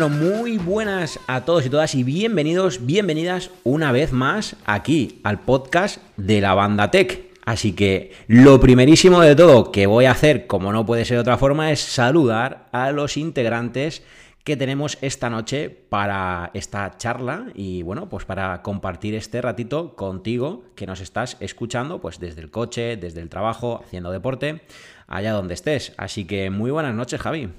[0.00, 5.40] Bueno, muy buenas a todos y todas y bienvenidos, bienvenidas una vez más aquí al
[5.40, 7.34] podcast de la banda Tech.
[7.44, 11.20] Así que lo primerísimo de todo que voy a hacer, como no puede ser de
[11.20, 14.02] otra forma, es saludar a los integrantes
[14.42, 20.64] que tenemos esta noche para esta charla y bueno, pues para compartir este ratito contigo
[20.76, 24.62] que nos estás escuchando pues desde el coche, desde el trabajo, haciendo deporte,
[25.08, 25.92] allá donde estés.
[25.98, 27.50] Así que muy buenas noches, Javi.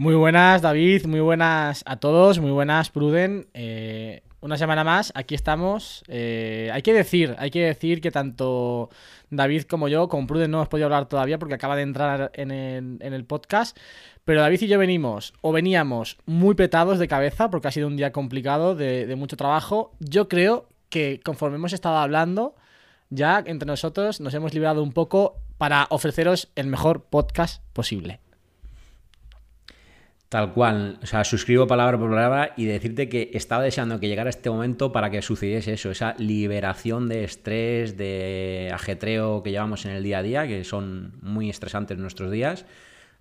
[0.00, 3.48] Muy buenas, David, muy buenas a todos, muy buenas, Pruden.
[3.52, 6.02] Eh, una semana más, aquí estamos.
[6.08, 8.88] Eh, hay que decir, hay que decir que tanto
[9.28, 12.50] David como yo, con Pruden no hemos podido hablar todavía porque acaba de entrar en
[12.50, 13.76] el, podcast,
[14.24, 17.98] pero David y yo venimos, o veníamos muy petados de cabeza, porque ha sido un
[17.98, 19.92] día complicado, de, mucho trabajo.
[19.98, 22.54] Yo creo que conforme hemos estado hablando,
[23.10, 28.20] ya entre nosotros nos hemos liberado un poco para ofreceros el mejor podcast posible.
[30.30, 34.30] Tal cual, o sea, suscribo palabra por palabra y decirte que estaba deseando que llegara
[34.30, 39.90] este momento para que sucediese eso, esa liberación de estrés, de ajetreo que llevamos en
[39.90, 42.64] el día a día, que son muy estresantes nuestros días.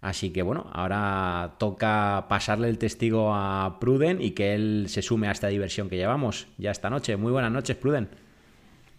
[0.02, 5.30] Así que bueno, ahora toca pasarle el testigo a Pruden y que él se sume
[5.30, 7.18] a esta diversión que llevamos ya esta noche.
[7.18, 8.08] Muy buenas noches, Pruden.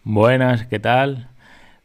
[0.03, 1.29] Buenas, ¿qué tal?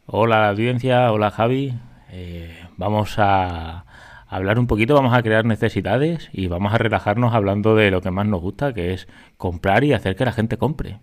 [0.05, 1.73] Hola audiencia, hola Javi.
[2.11, 3.85] Eh, vamos a
[4.27, 8.11] hablar un poquito, vamos a crear necesidades y vamos a relajarnos hablando de lo que
[8.11, 10.99] más nos gusta, que es comprar y hacer que la gente compre.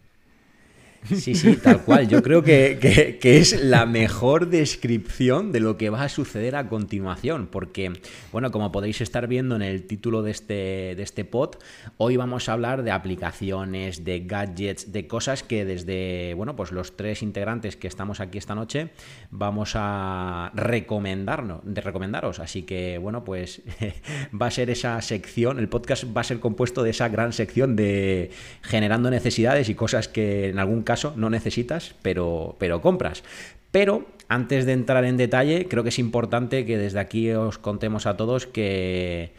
[1.05, 2.09] Sí, sí, tal cual.
[2.09, 7.47] Yo creo que, es la mejor descripción de lo que va a suceder a continuación,
[7.47, 7.93] porque,
[8.33, 11.57] bueno, como podéis estar viendo en el título de este, de este pod,
[11.99, 16.97] hoy vamos a hablar de aplicaciones, de gadgets, de cosas que desde, bueno, pues los
[16.97, 18.91] tres integrantes que estamos aquí esta noche
[19.31, 22.41] vamos a recomendarnos, de recomendaros.
[22.41, 23.63] Así que, bueno, pues
[24.41, 27.77] va a ser esa sección, el podcast va a ser compuesto de esa gran sección
[27.77, 28.31] de
[28.63, 33.23] generando necesidades y cosas que en algún caso no necesitas, pero, pero compras.
[33.71, 38.07] Pero antes de entrar en detalle, creo que es importante que desde aquí os contemos
[38.07, 39.33] a todos que,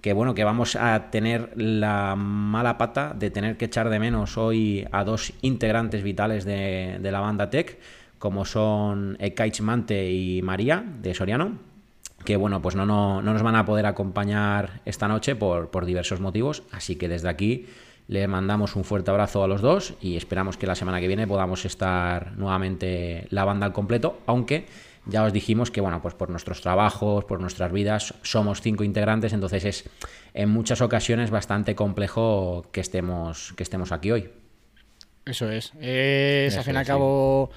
[0.00, 4.36] que bueno, que vamos a tener la mala pata de tener que echar de menos
[4.38, 7.78] hoy a dos integrantes vitales de, la banda Tech,
[8.18, 11.58] como son Ekaich Mante y María de Soriano,
[12.24, 15.86] que bueno, pues no, no, no, nos van a poder acompañar esta noche por, por
[15.86, 17.66] diversos motivos, así que desde aquí
[18.08, 21.26] le mandamos un fuerte abrazo a los dos y esperamos que la semana que viene
[21.26, 24.66] podamos estar nuevamente la banda al completo, aunque
[25.06, 29.32] ya os dijimos que, bueno, pues por nuestros trabajos, por nuestras vidas, somos cinco integrantes,
[29.32, 29.84] entonces es
[30.34, 34.30] en muchas ocasiones bastante complejo que estemos, que estemos aquí hoy.
[35.24, 35.72] Eso es.
[35.80, 37.50] Es, al fin y al cabo.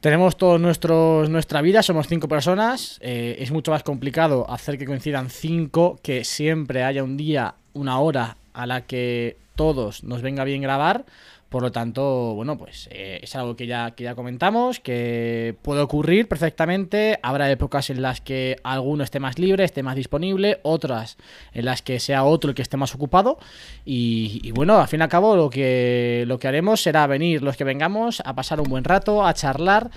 [0.00, 2.98] Tenemos todos nuestros nuestra vida, somos cinco personas.
[3.02, 8.00] Eh, es mucho más complicado hacer que coincidan cinco, que siempre haya un día, una
[8.00, 11.04] hora a la que todos nos venga bien grabar.
[11.50, 15.82] Por lo tanto, bueno, pues eh, es algo que ya, que ya comentamos, que puede
[15.82, 17.18] ocurrir perfectamente.
[17.22, 21.18] Habrá épocas en las que alguno esté más libre, esté más disponible, otras
[21.52, 23.38] en las que sea otro el que esté más ocupado.
[23.84, 27.58] Y, bueno, al fin y al cabo lo que, lo que haremos será venir los
[27.58, 29.90] que vengamos a pasar un buen rato, a charlar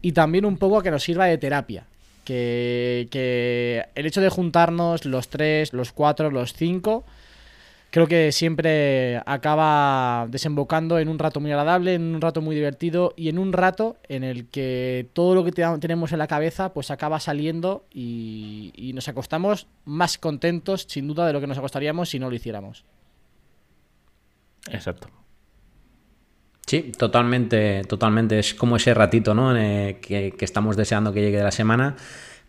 [0.00, 1.86] y también un poco a que nos sirva de terapia.
[2.24, 7.04] Que, que el hecho de juntarnos los tres, los cuatro, los cinco
[7.90, 13.14] creo que siempre acaba desembocando en un rato muy agradable, en un rato muy divertido
[13.16, 16.90] y en un rato en el que todo lo que tenemos en la cabeza pues
[16.90, 22.18] acaba saliendo y, nos acostamos más contentos sin duda de lo que nos acostaríamos si
[22.18, 22.84] no lo hiciéramos.
[24.70, 25.08] Exacto.
[26.66, 28.38] Sí, totalmente, totalmente.
[28.38, 29.54] Es como ese ratito, ¿no?
[29.54, 31.96] que, que estamos deseando que llegue de la semana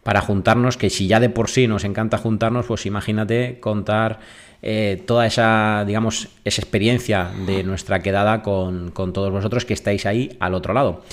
[0.03, 4.19] para juntarnos, que si ya de por sí nos encanta juntarnos, pues imagínate contar
[4.61, 10.35] eh, toda esa, digamos, esa experiencia de nuestra quedada con, todos vosotros que estáis ahí
[10.39, 11.03] al otro lado.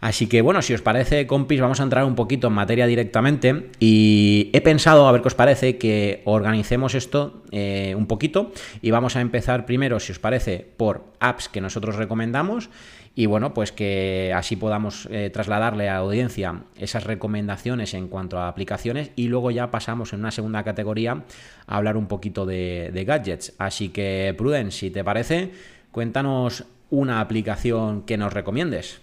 [0.00, 3.70] Así que bueno, si os parece, compis, vamos a entrar un poquito en materia directamente
[3.80, 8.52] y he pensado, a ver qué os parece, que organicemos esto eh, un poquito
[8.82, 12.68] y vamos a empezar primero, si os parece, por apps que nosotros recomendamos
[13.16, 18.38] y bueno, pues que así podamos eh, trasladarle a la audiencia esas recomendaciones en cuanto
[18.38, 21.22] a aplicaciones y luego ya pasamos en una segunda categoría
[21.66, 23.54] a hablar un poquito de, gadgets.
[23.58, 25.52] Así que, Pruden, si te parece,
[25.92, 29.00] cuéntanos una aplicación que nos recomiendes.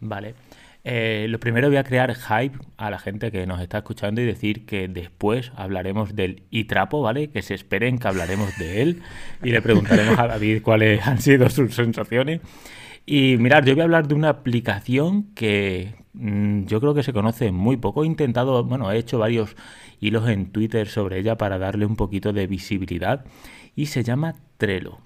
[0.00, 0.34] Vale.
[0.84, 4.26] Eh, lo primero voy a crear hype a la gente que nos está escuchando y
[4.26, 7.30] decir que después hablaremos del iTrapo, ¿vale?
[7.30, 9.02] Que se esperen que hablaremos de él
[9.44, 12.40] y le preguntaremos a David cuáles han sido sus sensaciones.
[13.04, 17.12] Y mirad, yo voy a hablar de una aplicación que mm, yo creo que se
[17.12, 18.04] conoce muy poco.
[18.04, 19.56] He intentado, bueno, he hecho varios
[20.00, 23.24] hilos en Twitter sobre ella para darle un poquito de visibilidad
[23.74, 24.98] y se llama Trello.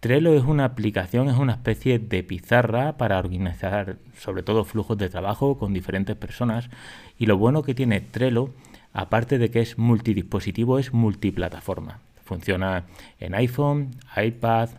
[0.00, 5.08] Trello es una aplicación, es una especie de pizarra para organizar sobre todo flujos de
[5.08, 6.70] trabajo con diferentes personas
[7.18, 8.50] y lo bueno que tiene Trello,
[8.92, 12.00] aparte de que es multidispositivo, es multiplataforma.
[12.24, 12.84] Funciona
[13.20, 14.70] en iPhone, iPad,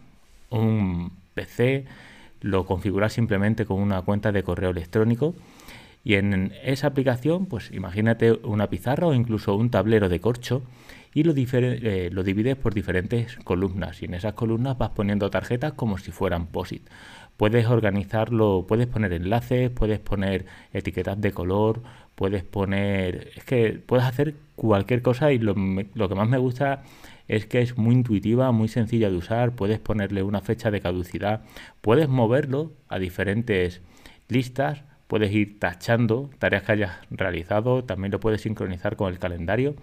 [0.49, 1.85] un PC,
[2.43, 5.33] lo configuras simplemente con una cuenta de correo electrónico
[6.03, 10.61] y en esa aplicación, pues imagínate una pizarra o incluso un tablero de corcho
[11.13, 15.73] y lo, eh, lo divides por diferentes columnas y en esas columnas vas poniendo tarjetas
[15.73, 16.89] como si fueran POSIT.
[17.37, 21.81] Puedes organizarlo, puedes poner enlaces, puedes poner etiquetas de color,
[22.15, 23.29] puedes poner...
[23.35, 25.55] Es que puedes hacer cualquier cosa y lo,
[25.93, 26.83] lo que más me gusta
[27.27, 31.41] es que es muy intuitiva, muy sencilla de usar, puedes ponerle una fecha de caducidad,
[31.81, 33.81] puedes moverlo a diferentes
[34.27, 39.75] listas, puedes ir tachando tareas que hayas realizado, también lo puedes sincronizar con el calendario.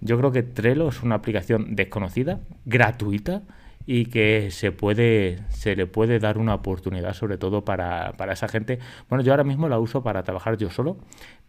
[0.00, 3.42] Yo creo que Trello es una aplicación desconocida, gratuita
[3.86, 8.48] y que se puede se le puede dar una oportunidad sobre todo para, para esa
[8.48, 8.78] gente.
[9.08, 10.98] Bueno, yo ahora mismo la uso para trabajar yo solo,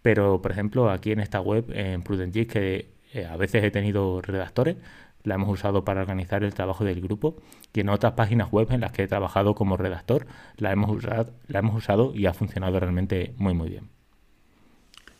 [0.02, 4.22] pero por ejemplo aquí en esta web, en PrudentGIS, que eh, a veces he tenido
[4.22, 4.78] redactores,
[5.24, 7.36] la hemos usado para organizar el trabajo del grupo
[7.74, 10.26] y en otras páginas web en las que he trabajado como redactor
[10.58, 13.90] la hemos usado, la hemos usado y ha funcionado realmente muy muy bien.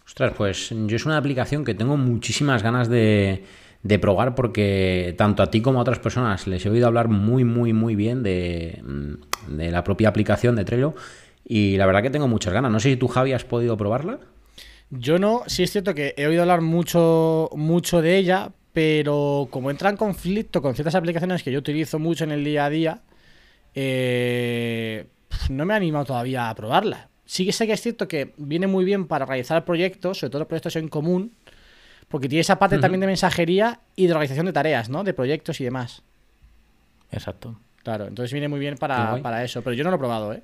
[0.06, 3.44] Ostras, pues yo es una aplicación que tengo muchísimas ganas de,
[4.02, 7.72] probar porque tanto a ti como a otras personas les he oído hablar muy muy
[7.74, 10.96] muy bien de, mm, de la propia aplicación de Trello
[11.46, 12.72] y la verdad que tengo muchas ganas.
[12.72, 14.20] No sé si tú Javi has podido probarla.
[14.92, 19.72] Yo no, sí es cierto que he oído hablar mucho, mucho de ella, pero como
[19.72, 23.02] entra en conflicto con ciertas aplicaciones que yo utilizo mucho en el día a día,
[23.74, 25.08] eh,
[25.50, 27.10] no me he animado todavía a probarla.
[27.26, 30.48] Sí que sé que es cierto que viene muy bien para realizar proyectos, sobre todo
[30.48, 31.32] proyectos en común,
[32.10, 35.06] porque tiene esa parte también de mensajería y de organización de tareas, ¿no?
[35.06, 36.04] De proyectos y demás.
[37.12, 37.58] Exacto.
[37.84, 40.44] Claro, entonces viene muy bien para, para eso, pero yo no lo he probado, ¿eh?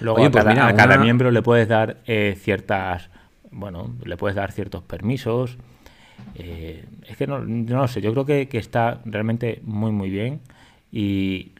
[0.00, 3.10] Luego a, pues cada, miembro le puedes dar eh, ciertas,
[3.50, 5.58] bueno, le puedes dar ciertos permisos.
[6.34, 10.40] Eh, es que no, no lo sé, yo creo que, está realmente muy muy bien
[10.90, 11.52] y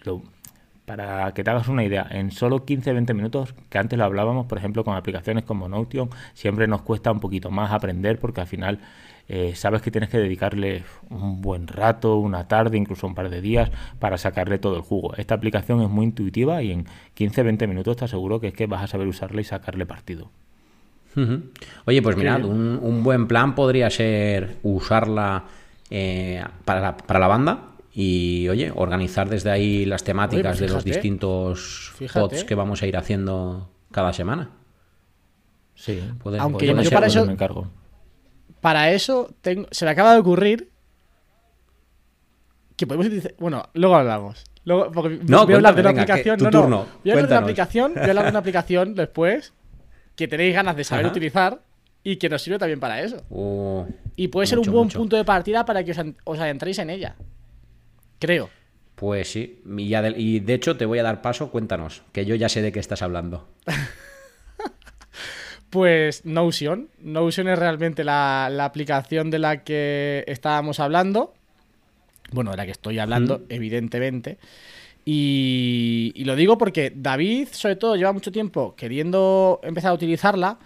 [0.85, 4.57] para que te hagas una idea, en solo 15-20 minutos, que antes lo hablábamos, por
[4.57, 8.81] ejemplo, con aplicaciones como Notion, siempre nos cuesta un poquito más aprender porque al final
[9.31, 13.43] eh, sabes que tienes que dedicarle un buen rato, una tarde, incluso un par de
[13.43, 15.15] días para sacarle todo el jugo.
[15.17, 16.87] Esta aplicación es muy intuitiva y en
[17.17, 20.31] 15-20 minutos te aseguro que es que vas a saber usarla y sacarle partido.
[21.85, 25.45] Oye, pues mirad, un, buen plan podría ser usarla
[25.91, 30.75] eh, para, la, para la banda y, oye, organizar desde ahí las temáticas pues de
[30.75, 34.51] los distintos pods que vamos a ir haciendo cada semana.
[35.75, 36.01] Sí,
[36.39, 37.69] Aunque yo, para eso me encargo
[38.61, 40.71] para eso tengo, se me acaba de ocurrir
[42.77, 43.35] que podemos utilizar.
[43.39, 44.45] Bueno, luego hablamos.
[44.65, 44.91] Luego,
[45.27, 46.39] no, voy a hablar de una aplicación.
[46.41, 47.95] No, no, Voy a hablar de una aplicación.
[47.95, 49.53] Voy a hablar de una aplicación después
[50.15, 51.61] que tenéis ganas de saber utilizar
[52.05, 53.25] y que nos sirve también para eso.
[53.31, 56.91] Oh, y puede ser un buen punto de partida para que os, os adentréis en
[56.91, 57.17] ella.
[58.19, 58.51] Creo.
[58.95, 59.63] Pues sí.
[59.77, 61.51] Y, y de hecho te voy a dar paso.
[61.51, 63.49] Cuéntanos, que yo ya sé de qué estás hablando.
[65.71, 66.89] Pues Notion.
[67.01, 71.35] Notion es realmente la, aplicación de la que estábamos hablando.
[72.33, 74.39] Bueno, de la que estoy hablando, evidentemente.
[75.05, 80.59] Y, lo digo porque David, sobre todo, lleva mucho tiempo queriendo empezar a utilizarla.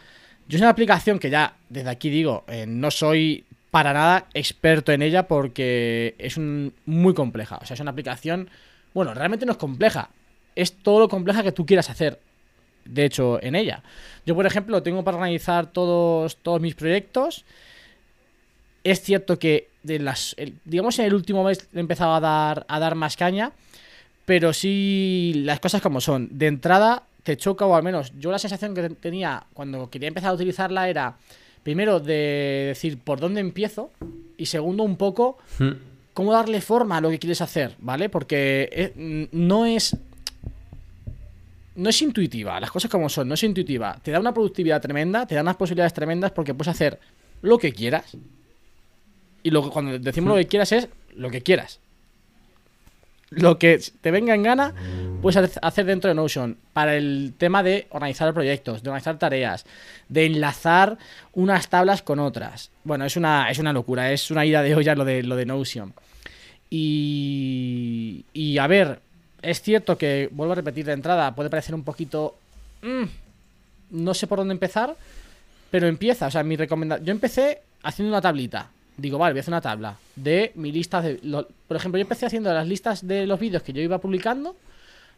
[0.48, 4.92] Yo es una aplicación que ya, desde aquí digo, eh, no soy para nada experto
[4.92, 7.58] en ella porque es muy compleja.
[7.62, 8.50] O sea, es una aplicación,
[8.94, 10.10] bueno, realmente no es compleja.
[10.54, 12.20] Es todo lo compleja que tú quieras hacer
[12.84, 13.82] de hecho, en ella.
[14.26, 17.44] Yo, por ejemplo, tengo para organizar todos, todos mis proyectos.
[18.84, 22.78] Es cierto que de las, digamos en el último mes he empezado a dar, a
[22.78, 23.52] dar más caña,
[24.24, 26.28] pero sí las cosas como son.
[26.30, 30.30] De entrada te choca, o al menos yo la sensación que tenía cuando quería empezar
[30.30, 31.16] a utilizarla era,
[31.62, 33.90] primero, de decir por dónde empiezo,
[34.36, 35.70] y segundo, un poco, hmm.
[36.14, 38.08] cómo darle forma a lo que quieres hacer, ¿vale?
[38.08, 39.96] Porque eh, no es
[41.74, 43.98] no es intuitiva, las cosas como son, no es intuitiva.
[44.02, 46.98] Te da una productividad tremenda, te da unas posibilidades tremendas porque puedes hacer
[47.40, 48.16] lo que quieras.
[49.42, 51.80] Y lo cuando decimos lo que quieras es lo que quieras.
[53.30, 54.74] Lo que te venga en gana,
[55.22, 56.58] puedes hacer dentro de Notion.
[56.74, 59.64] Para el tema de organizar proyectos, de organizar tareas,
[60.10, 60.98] de enlazar
[61.32, 62.70] unas tablas con otras.
[62.84, 65.46] Bueno, es una, es una locura, es una ida de olla lo de, lo de
[65.46, 65.94] Notion.
[66.68, 69.00] Y, y a ver,
[69.42, 72.36] es cierto que, vuelvo a repetir de entrada, puede parecer un poquito...
[72.82, 73.04] Mm,
[73.90, 74.96] no sé por dónde empezar,
[75.70, 76.26] pero empieza.
[76.26, 77.06] O sea, mi recomendación...
[77.06, 78.70] Yo empecé haciendo una tablita.
[78.96, 81.16] Digo, vale, voy a hacer una tabla de mi lista de...
[81.68, 84.56] Por ejemplo, yo empecé haciendo las listas de los vídeos que yo iba publicando.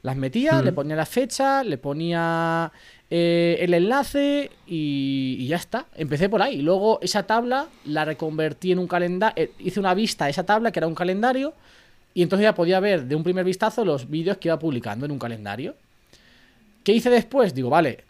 [0.02, 2.70] Las metía, le ponía la fecha, le ponía
[3.08, 5.86] eh, el enlace y, ya está.
[5.94, 6.60] Empecé por ahí.
[6.60, 9.42] Luego esa tabla la reconvertí en un calendario.
[9.42, 11.54] Eh, hice una vista a esa tabla que era un calendario.
[12.14, 15.12] Y entonces ya podía ver de un primer vistazo los vídeos que iba publicando en
[15.12, 15.74] un calendario.
[16.84, 17.54] ¿Qué hice después?
[17.54, 18.04] Digo, vale,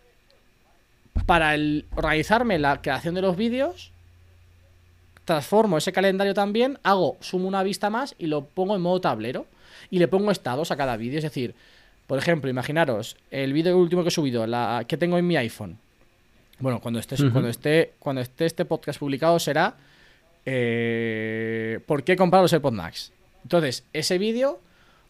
[1.27, 3.93] para el organizarme la creación de los vídeos,
[5.25, 9.47] transformo ese calendario también, hago, sumo una vista más y lo pongo en modo tablero.
[9.91, 11.19] Y le pongo estados a cada vídeo.
[11.19, 11.55] Es decir,
[12.07, 15.79] por ejemplo, imaginaros el vídeo último que he subido, la que tengo en mi iPhone.
[16.59, 19.75] Bueno, cuando esté, cuando esté, cuando esté este podcast publicado será
[20.47, 23.13] eh, ¿Por qué comprar los AirPods Max?
[23.45, 24.59] Entonces, ese vídeo,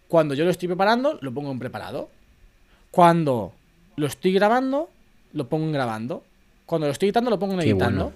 [0.08, 2.10] cuando yo lo estoy preparando, lo pongo en preparado.
[2.90, 3.52] Cuando
[3.96, 4.90] lo estoy grabando,
[5.32, 6.22] lo pongo en grabando.
[6.66, 8.12] Cuando lo estoy editando, lo pongo en editando.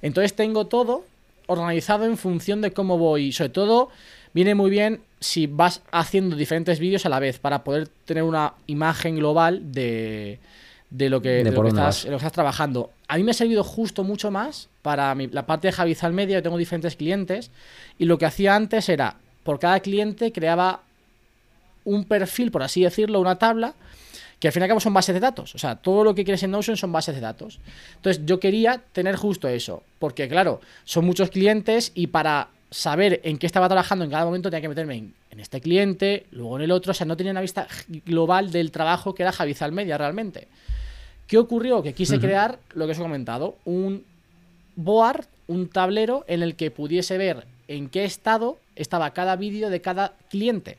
[0.00, 1.04] Entonces tengo todo
[1.46, 3.32] organizado en función de cómo voy.
[3.32, 3.88] Sobre todo,
[4.32, 8.54] viene muy bien si vas haciendo diferentes vídeos a la vez para poder tener una
[8.66, 10.38] imagen global de,
[10.90, 12.90] de lo que, estás, trabajando.
[13.08, 16.38] A mí me ha servido justo mucho más para la parte de Javizal Media.
[16.38, 17.50] Yo tengo diferentes clientes
[17.98, 20.82] y lo que hacía antes era por cada cliente creaba
[21.84, 23.74] un perfil, por así decirlo, una tabla,
[24.38, 25.54] que al fin y al cabo son bases de datos.
[25.54, 27.60] O sea, todo lo que quieres en Notion son bases de datos.
[27.96, 33.38] Entonces, yo quería tener justo eso, porque claro, son muchos clientes y para saber en
[33.38, 36.70] qué estaba trabajando en cada momento tenía que meterme en, este cliente, luego en el
[36.70, 37.66] otro, o sea, no tenía una vista
[38.04, 40.48] global del trabajo que era Javizal Media realmente.
[41.26, 41.82] ¿Qué ocurrió?
[41.82, 44.04] Que quise crear lo que os he comentado, un
[44.76, 49.80] board, un tablero en el que pudiese ver en qué estado estaba cada vídeo de
[49.80, 50.78] cada cliente.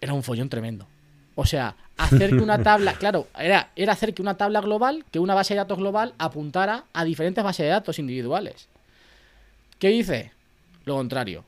[0.00, 0.86] Era un follón tremendo.
[1.34, 5.18] O sea, hacer que una tabla, claro, era, era hacer que una tabla global, que
[5.18, 8.68] una base de datos global apuntara a diferentes bases de datos individuales.
[9.78, 10.32] ¿Qué hice?
[10.84, 11.44] Lo contrario.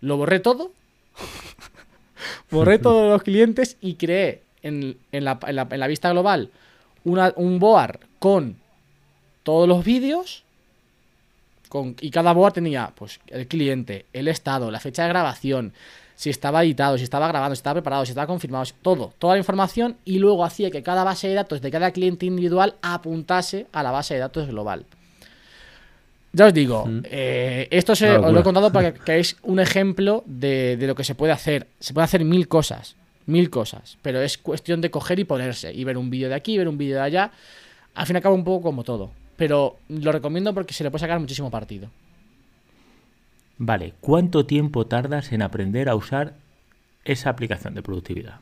[0.00, 0.72] Lo borré todo.
[2.50, 6.50] borré todos los clientes y creé en, la, vista global
[7.04, 8.56] un board con
[9.42, 10.44] todos los vídeos
[12.00, 15.72] y cada board tenía pues el cliente, el estado, la fecha de grabación,
[16.14, 19.38] si estaba editado, si estaba grabando, si estaba preparado, si estaba confirmado, todo, toda la
[19.38, 23.82] información y luego hacía que cada base de datos de cada cliente individual apuntase a
[23.82, 24.84] la base de datos global.
[26.32, 30.24] Ya os digo, eh, esto se, os lo he contado para que veáis un ejemplo
[30.26, 31.68] de, de, lo que se puede hacer.
[31.78, 32.96] Se puede hacer mil cosas,
[33.26, 36.58] mil cosas, pero es cuestión de coger y ponerse y ver un vídeo de aquí,
[36.58, 37.30] ver un vídeo de allá.
[37.94, 40.90] Al fin y al cabo, un poco como todo pero lo recomiendo porque se le
[40.90, 41.88] puede sacar muchísimo partido.
[43.56, 46.34] Vale, ¿cuánto tiempo tardas en aprender a usar
[47.04, 48.40] esa aplicación de productividad?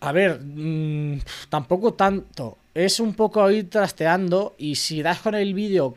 [0.00, 2.58] A ver, mm, tampoco tanto.
[2.74, 5.96] Es un poco ir trasteando y si das con el vídeo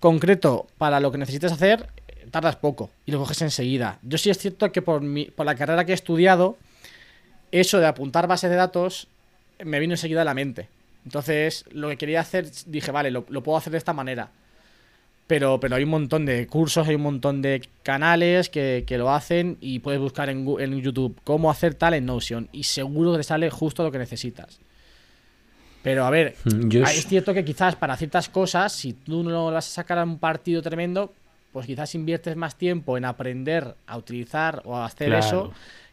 [0.00, 1.86] concreto para lo que necesites hacer,
[2.32, 4.00] tardas poco y lo coges enseguida.
[4.02, 6.56] Yo sí es cierto que por, mi, por la carrera que he estudiado,
[7.52, 9.06] eso de apuntar bases de datos
[9.64, 10.68] me vino enseguida a la mente.
[11.04, 14.30] Entonces, lo que quería hacer, dije, vale, lo, puedo hacer de esta manera.
[15.26, 19.58] Pero, pero hay un montón de cursos, hay un montón de canales que, lo hacen
[19.60, 23.24] y puedes buscar en, en, YouTube cómo hacer tal en Notion y seguro que te
[23.24, 24.58] sale justo lo que necesitas.
[25.82, 29.66] Pero a ver, mm, es cierto que quizás para ciertas cosas, si tú no vas
[29.66, 31.12] a sacar a un partido tremendo,
[31.52, 35.52] pues quizás inviertes más tiempo en aprender a utilizar o a hacer eso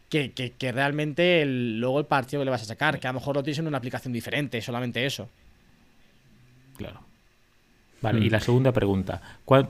[0.10, 3.44] que, realmente luego el partido que le vas a sacar, que a lo mejor lo
[3.44, 5.30] tienes en una aplicación diferente, solamente eso.
[6.78, 7.02] Claro.
[8.02, 8.32] Vale, y hmm.
[8.32, 9.22] la segunda pregunta,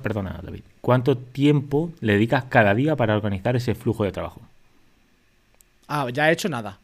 [0.01, 4.42] perdona David, ¿cuánto tiempo le dedicas cada día para organizar ese flujo de trabajo?
[5.88, 6.80] Ah, ya he hecho nada.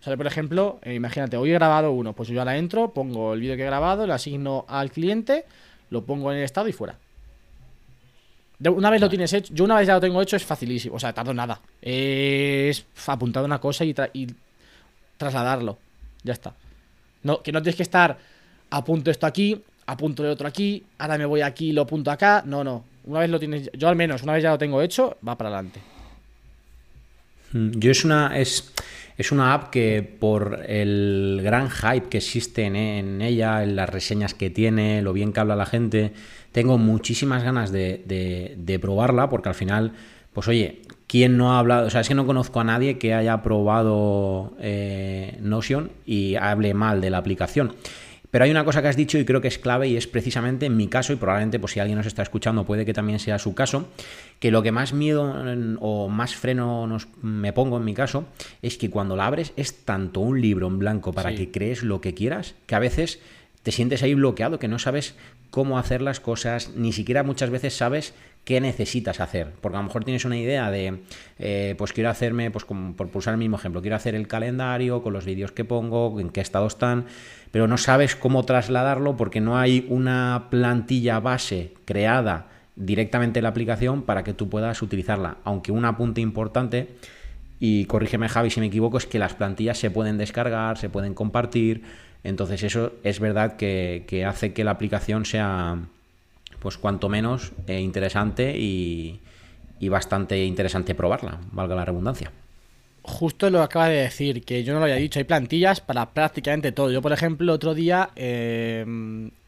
[0.00, 2.92] O sea, por ejemplo, eh, imagínate, hoy he grabado uno, pues yo ya la entro,
[2.92, 5.44] pongo el vídeo que he grabado, lo asigno al cliente,
[5.90, 6.96] lo pongo en el estado y fuera.
[8.70, 10.96] Una vez lo tienes hecho, yo una vez ya lo tengo hecho, es facilísimo.
[10.96, 11.60] O sea, tardo nada.
[11.80, 13.94] Es apuntado una cosa y,
[15.16, 15.78] trasladarlo.
[16.22, 16.54] Ya está.
[17.22, 18.18] No, que no tienes que estar
[18.70, 22.42] apunto esto aquí, apunto el otro aquí, ahora me voy aquí y lo apunto acá.
[22.46, 22.84] No, no.
[23.04, 25.50] Una vez lo tienes, yo al menos, una vez ya lo tengo hecho, va para
[25.50, 25.80] adelante.
[27.52, 28.38] Mm, yo es una.
[28.38, 28.72] Es,
[29.18, 34.34] es una app que por el gran hype que existe en ella, en las reseñas
[34.34, 36.12] que tiene, lo bien que habla la gente
[36.52, 39.92] tengo muchísimas ganas de, probarla porque al final,
[40.32, 41.86] pues oye, ¿quién no ha hablado?
[41.86, 46.74] O sea, es que no conozco a nadie que haya probado eh, Notion y hable
[46.74, 47.74] mal de la aplicación.
[48.32, 50.64] Pero hay una cosa que has dicho y creo que es clave y es precisamente
[50.64, 53.38] en mi caso, y probablemente pues si alguien nos está escuchando puede que también sea
[53.38, 53.90] su caso,
[54.38, 55.34] que lo que más miedo
[55.80, 58.24] o más freno nos, me pongo en mi caso
[58.62, 62.00] es que cuando la abres es tanto un libro en blanco para que crees lo
[62.00, 63.20] que quieras, que a veces
[63.62, 65.14] te sientes ahí bloqueado, que no sabes
[65.50, 68.14] cómo hacer las cosas, ni siquiera muchas veces sabes
[68.44, 69.52] qué necesitas hacer.
[69.60, 71.02] Porque a lo mejor tienes una idea de,
[71.38, 75.02] eh, pues quiero hacerme, pues como por pulsar el mismo ejemplo, quiero hacer el calendario
[75.02, 77.06] con los vídeos que pongo, en qué estado están,
[77.50, 83.50] pero no sabes cómo trasladarlo porque no hay una plantilla base creada directamente en la
[83.50, 85.36] aplicación para que tú puedas utilizarla.
[85.44, 86.96] Aunque un apunte importante,
[87.60, 91.14] y corrígeme Javi si me equivoco, es que las plantillas se pueden descargar, se pueden
[91.14, 91.82] compartir,
[92.24, 95.78] entonces eso es verdad que, que hace que la aplicación sea
[96.62, 99.20] pues cuanto menos eh, interesante y,
[99.88, 102.30] bastante interesante probarla, valga la redundancia.
[103.02, 106.70] Justo lo acaba de decir, que yo no lo había dicho, hay plantillas para prácticamente
[106.70, 106.92] todo.
[106.92, 108.84] Yo, por ejemplo, otro día, eh,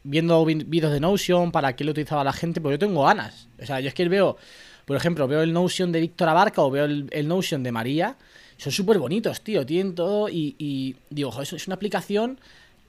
[0.03, 3.47] viendo vídeos de Notion, para qué lo utilizaba la gente, pues yo tengo ganas.
[3.61, 4.35] O sea, yo es que veo,
[4.83, 8.17] por ejemplo, veo el Notion de Víctor Abarca o veo el, Notion de María,
[8.57, 12.39] son súper bonitos, tío, tienen todo y, y digo, eso es una aplicación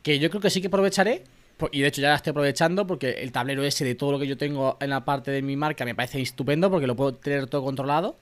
[0.07, 1.25] que yo creo que sí que aprovecharé
[1.73, 4.29] y de hecho ya la estoy aprovechando porque el tablero ese de todo lo que
[4.29, 7.49] yo tengo en la parte de mi marca me parece estupendo porque lo puedo tener
[7.49, 8.17] todo controlado.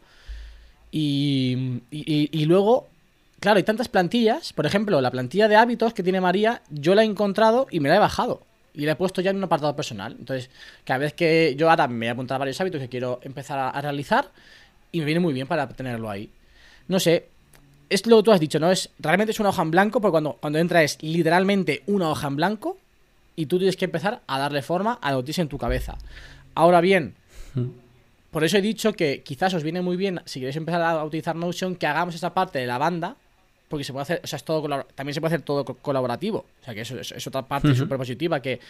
[0.90, 2.88] Y, y, luego,
[3.38, 4.54] claro, hay tantas plantillas.
[4.54, 7.90] Por ejemplo, la plantilla de hábitos que tiene María, yo la he encontrado y me
[7.90, 8.46] la he bajado.
[8.72, 10.16] Y la he puesto ya en un apartado personal.
[10.18, 10.48] Entonces,
[10.84, 13.58] cada vez que yo ahora me voy a apuntar a varios hábitos que quiero empezar
[13.58, 14.30] a realizar,
[14.90, 16.30] y me viene muy bien para tenerlo ahí.
[16.88, 17.28] No sé,
[17.88, 18.70] es lo que tú has dicho, ¿no?
[18.70, 22.28] Es, realmente es una hoja en blanco, porque cuando, cuando entra es literalmente una hoja
[22.28, 22.78] en blanco
[23.36, 25.96] y tú tienes que empezar a darle forma a lo que tienes en tu cabeza.
[26.54, 27.14] Ahora bien,
[28.30, 31.36] por eso he dicho que quizás os viene muy bien, si queréis empezar a utilizar
[31.36, 33.16] Notion, que hagamos esa parte de la banda,
[33.68, 36.44] porque se puede hacer, o sea, es todo también se puede hacer todo colaborativo.
[36.60, 38.60] O sea, que eso es, otra parte súper positiva, que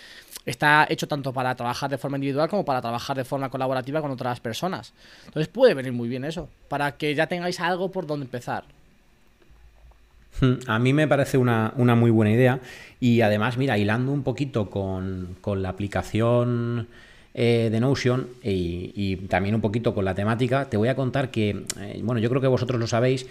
[0.46, 4.10] está hecho tanto para trabajar de forma individual como para trabajar de forma colaborativa con
[4.10, 4.92] otras personas.
[5.26, 8.64] Entonces puede venir muy bien eso, para que ya tengáis algo por donde empezar.
[10.40, 12.60] Hmm, a mí me parece una, muy buena idea.
[13.00, 16.88] Y además, mira, hilando un poquito con, la aplicación
[17.34, 21.64] eh, de Notion y, también un poquito con la temática, te voy a contar que,
[21.80, 23.26] eh, bueno, yo creo que vosotros lo sabéis,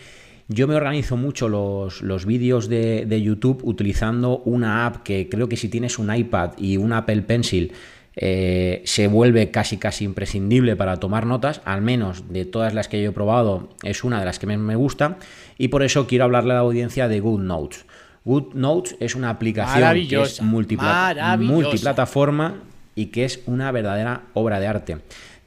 [0.49, 5.47] yo me organizo mucho los, los vídeos de, de, YouTube utilizando una app que creo
[5.47, 7.71] que si tienes un iPad y un Apple Pencil
[8.15, 13.01] eh, se vuelve casi casi imprescindible para tomar notas, al menos de todas las que
[13.01, 15.17] yo he probado es una de las que me gusta
[15.57, 17.85] y por eso quiero hablarle a la audiencia de GoodNotes.
[18.25, 22.55] GoodNotes es una aplicación que es multiplataforma
[22.95, 24.97] y que es una verdadera obra de arte.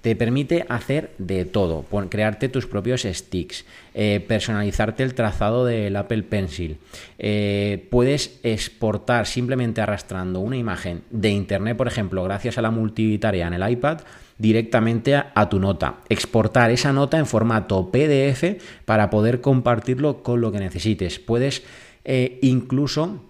[0.06, 6.22] Te permite hacer de todo, crearte tus propios sticks, eh, personalizarte el trazado del Apple
[6.22, 6.78] Pencil.
[7.18, 13.48] Eh, puedes exportar simplemente arrastrando una imagen de internet, por ejemplo, gracias a la multitarea
[13.48, 14.02] en el iPad,
[14.38, 15.96] directamente a, tu nota.
[16.08, 21.18] Exportar esa nota en formato PDF para poder compartirlo con lo que necesites.
[21.18, 21.64] Puedes
[22.04, 23.24] eh, incluso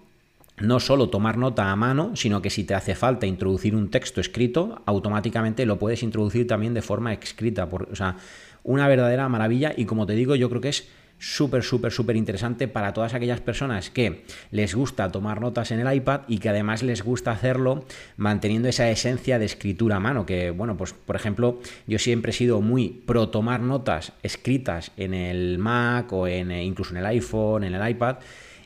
[0.59, 4.21] no solo tomar nota a mano, sino que si te hace falta introducir un texto
[4.21, 7.69] escrito, automáticamente lo puedes introducir también de forma escrita.
[7.69, 8.17] Por, o sea,
[8.63, 10.87] una verdadera maravilla y como te digo, yo creo que es
[11.19, 15.93] súper, súper, súper interesante para todas aquellas personas que les gusta tomar notas en el
[15.93, 17.85] iPad y que además les gusta hacerlo
[18.17, 22.33] manteniendo esa esencia de escritura a mano, que bueno, pues por ejemplo, yo siempre he
[22.33, 27.63] sido muy pro tomar notas escritas en el Mac o en, incluso en el iPhone,
[27.63, 28.17] en el iPad,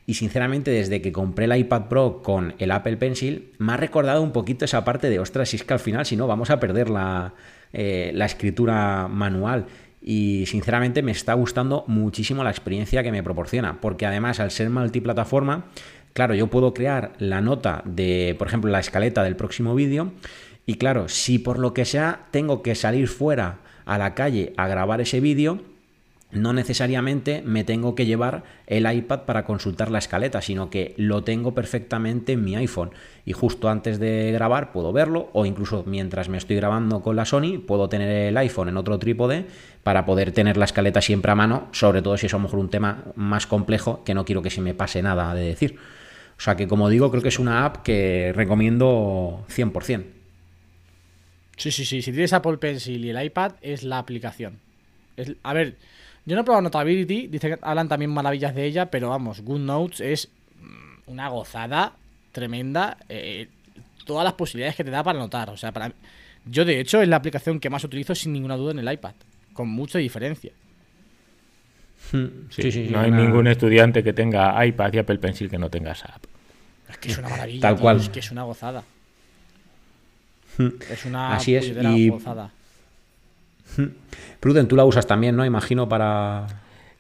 [0.06, 4.22] y sinceramente, desde que compré el iPad Pro con el Apple Pencil, me ha recordado
[4.22, 6.60] un poquito esa parte de, ostras, si es que al final, si no, vamos a
[6.60, 7.34] perder la,
[7.74, 9.68] eh, la escritura manual.
[10.02, 14.70] Y sinceramente me está gustando muchísimo la experiencia que me proporciona, porque además al ser
[14.72, 15.66] multiplataforma,
[16.14, 20.12] claro, yo puedo crear la nota de, por ejemplo, la escaleta del próximo vídeo,
[20.66, 24.68] y claro, si por lo que sea tengo que salir fuera a la calle a
[24.68, 25.62] grabar ese vídeo,
[26.32, 31.24] no necesariamente me tengo que llevar el iPad para consultar la escaleta, sino que lo
[31.24, 32.92] tengo perfectamente en mi iPhone.
[33.26, 37.26] Y justo antes de grabar puedo verlo, o incluso mientras me estoy grabando con la
[37.26, 39.46] Sony, puedo tener el iPhone en otro trípode
[39.84, 42.60] para poder tener la escaleta siempre a mano, sobre todo si es a lo mejor
[42.60, 45.78] un tema más complejo que no quiero que se me pase nada de decir.
[46.38, 50.06] O sea que como digo, creo que es una app que recomiendo 100%.
[51.58, 52.02] Sí, sí, sí.
[52.02, 54.60] Si tienes Apple Pencil y el iPad, es la aplicación.
[55.44, 55.78] a ver,
[56.26, 60.02] yo no he probado Notability, dice que hablan también maravillas de ella, pero vamos, GoodNotes
[60.02, 60.30] es
[60.60, 61.94] mm, una gozada
[62.32, 62.98] tremenda.
[63.10, 63.48] Eh,
[64.06, 65.50] todas las posibilidades que te da para anotar.
[65.50, 65.92] O sea, para
[66.46, 69.14] yo de hecho es la aplicación que más utilizo sin ninguna duda en el iPad,
[69.54, 70.52] con mucha diferencia.
[72.12, 75.70] Hmm, sí, sí, no hay ningún estudiante que tenga iPad y Apple Pencil que no
[75.70, 76.26] tenga esa app.
[76.90, 77.62] Es que es una maravilla.
[77.62, 77.98] Tal cual.
[77.98, 78.84] Es que es una gozada.
[80.58, 80.70] Hmm.
[80.90, 81.68] Es una Así es.
[81.68, 82.10] Y...
[82.10, 82.52] gozada.
[83.78, 83.88] Hmm.
[84.40, 85.46] Pruden, tú la usas también, ¿no?
[85.46, 86.48] Imagino para.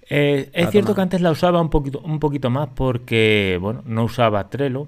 [0.09, 4.03] Eh, es cierto que antes la usaba un poquito, un poquito más porque, bueno, no
[4.03, 4.87] usaba Trello.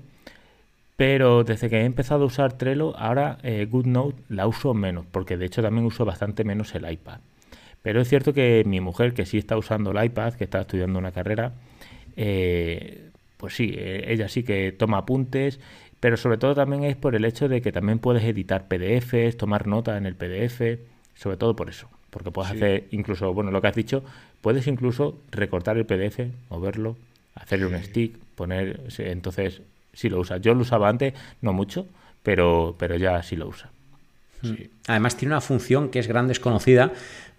[0.95, 5.37] Pero desde que he empezado a usar Trello, ahora eh, GoodNote la uso menos, porque
[5.37, 7.19] de hecho también uso bastante menos el iPad.
[7.81, 10.99] Pero es cierto que mi mujer, que sí está usando el iPad, que está estudiando
[10.99, 11.53] una carrera,
[12.15, 15.59] eh, pues sí, eh, ella sí que toma apuntes,
[15.99, 19.67] pero sobre todo también es por el hecho de que también puedes editar PDFs, tomar
[19.67, 20.79] nota en el PDF,
[21.15, 24.03] sobre todo por eso, porque puedes hacer incluso, bueno, lo que has dicho,
[24.41, 26.97] puedes incluso recortar el PDF, moverlo,
[27.35, 29.61] hacerle un stick, poner, entonces
[29.93, 30.37] sí lo usa.
[30.37, 31.87] Yo lo usaba antes, no mucho,
[32.23, 33.69] pero, pero ya sí lo usa.
[34.41, 34.53] Hmm.
[34.87, 36.91] Además tiene una función que es gran desconocida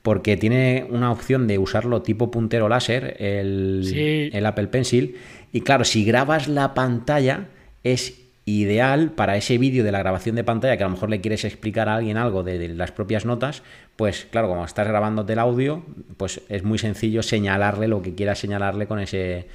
[0.03, 5.17] porque tiene una opción de usarlo tipo puntero láser, el, el Apple Pencil,
[5.51, 7.47] y claro, si grabas la pantalla,
[7.85, 11.21] es ideal para ese vídeo de la grabación de pantalla que a lo mejor le
[11.21, 13.63] quieres explicar a alguien algo de, las propias notas,
[13.97, 15.83] pues claro, como estás grabándote el audio,
[16.17, 19.49] pues es muy sencillo señalarle lo que quieras señalarle con ese,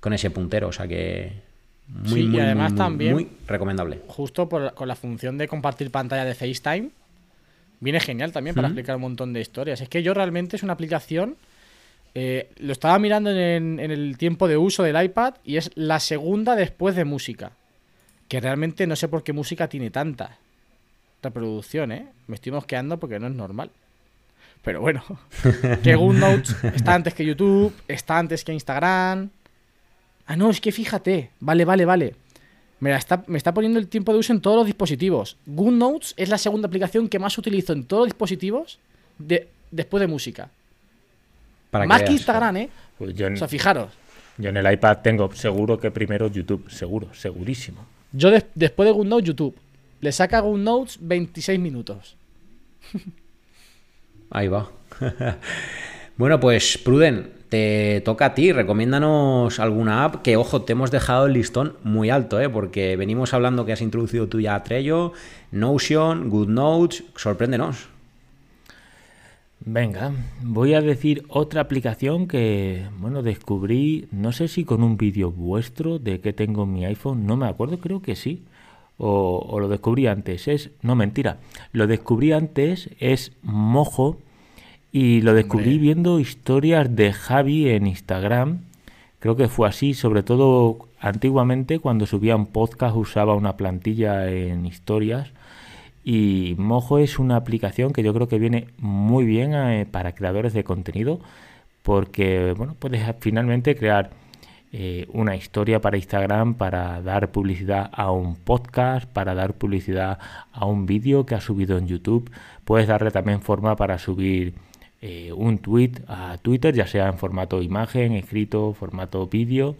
[0.00, 0.68] con ese puntero.
[0.68, 1.32] O sea que
[1.86, 4.00] muy, muy, además también, muy recomendable.
[4.06, 6.90] Justo con la función de compartir pantalla de FaceTime,
[7.80, 9.80] viene genial también para explicar un montón de historias.
[9.82, 11.36] Es que yo realmente es una aplicación
[12.14, 16.56] eh, lo estaba mirando en, el tiempo de uso del iPad y es la segunda
[16.56, 17.52] después de música.
[18.30, 20.38] Que realmente no sé por qué música tiene tanta
[21.20, 22.06] reproducción, ¿eh?
[22.28, 23.72] Me estoy mosqueando porque no es normal.
[24.62, 25.02] Pero bueno,
[25.82, 29.30] que GoodNotes está antes que YouTube, está antes que Instagram.
[30.26, 31.30] Ah, no, es que fíjate.
[31.40, 32.14] Vale, vale, vale.
[32.78, 35.36] Me está, me está poniendo el tiempo de uso en todos los dispositivos.
[35.46, 38.78] GoodNotes es la segunda aplicación que más utilizo en todos los dispositivos
[39.18, 40.50] de, después de música.
[41.72, 42.70] Más que, Instagram, ¿eh?
[42.96, 43.90] Pues o sea, fijaros.
[44.38, 47.84] Yo en el iPad tengo seguro que primero YouTube, seguro, segurísimo.
[48.12, 49.56] Yo después de GoodNotes, YouTube.
[50.00, 52.16] Le saca GoodNotes 26 minutos.
[54.30, 54.70] Ahí va.
[56.16, 58.52] bueno, pues Pruden, te toca a ti.
[58.52, 62.48] Recomiéndanos alguna app que, ojo, te hemos dejado el listón muy alto, ¿eh?
[62.48, 65.12] porque venimos hablando que has introducido tú ya Trello,
[65.50, 67.04] Notion, GoodNotes.
[67.16, 67.88] Sorpréndenos.
[69.64, 75.30] Venga, voy a decir otra aplicación que, bueno, descubrí, no sé si con un vídeo
[75.30, 78.42] vuestro de que tengo en mi iPhone, no me acuerdo, creo que sí,
[78.96, 81.38] o, lo descubrí antes, es, no mentira,
[81.72, 84.16] lo descubrí antes, es Mojo,
[84.92, 88.60] y lo descubrí viendo historias de Javi en Instagram,
[89.18, 94.64] creo que fue así, sobre todo antiguamente cuando subía un podcast usaba una plantilla en
[94.64, 95.32] historias,
[96.12, 100.52] y Mojo es una aplicación que yo creo que viene muy bien eh, para creadores
[100.52, 101.20] de contenido
[101.82, 104.10] porque bueno, puedes finalmente crear
[104.72, 110.18] eh, una historia para Instagram para dar publicidad a un podcast, para dar publicidad
[110.52, 112.28] a un vídeo que has subido en YouTube.
[112.64, 114.54] Puedes darle también forma para subir
[115.00, 119.76] eh, un tweet a Twitter, ya sea en formato imagen, escrito, formato vídeo.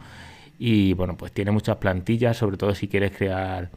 [0.60, 3.70] Y bueno, pues tiene muchas plantillas, sobre todo si quieres crear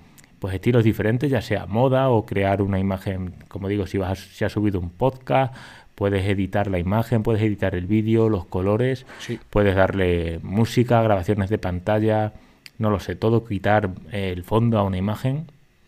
[0.44, 4.44] pues estilos diferentes, ya sea moda o crear una imagen, como digo, si vas si
[4.44, 5.56] has subido un podcast,
[5.96, 9.06] puedes editar la imagen, puedes editar el vídeo, los colores,
[9.50, 12.34] puedes darle música, grabaciones de pantalla,
[12.78, 15.46] no lo sé, todo quitar el fondo a una imagen.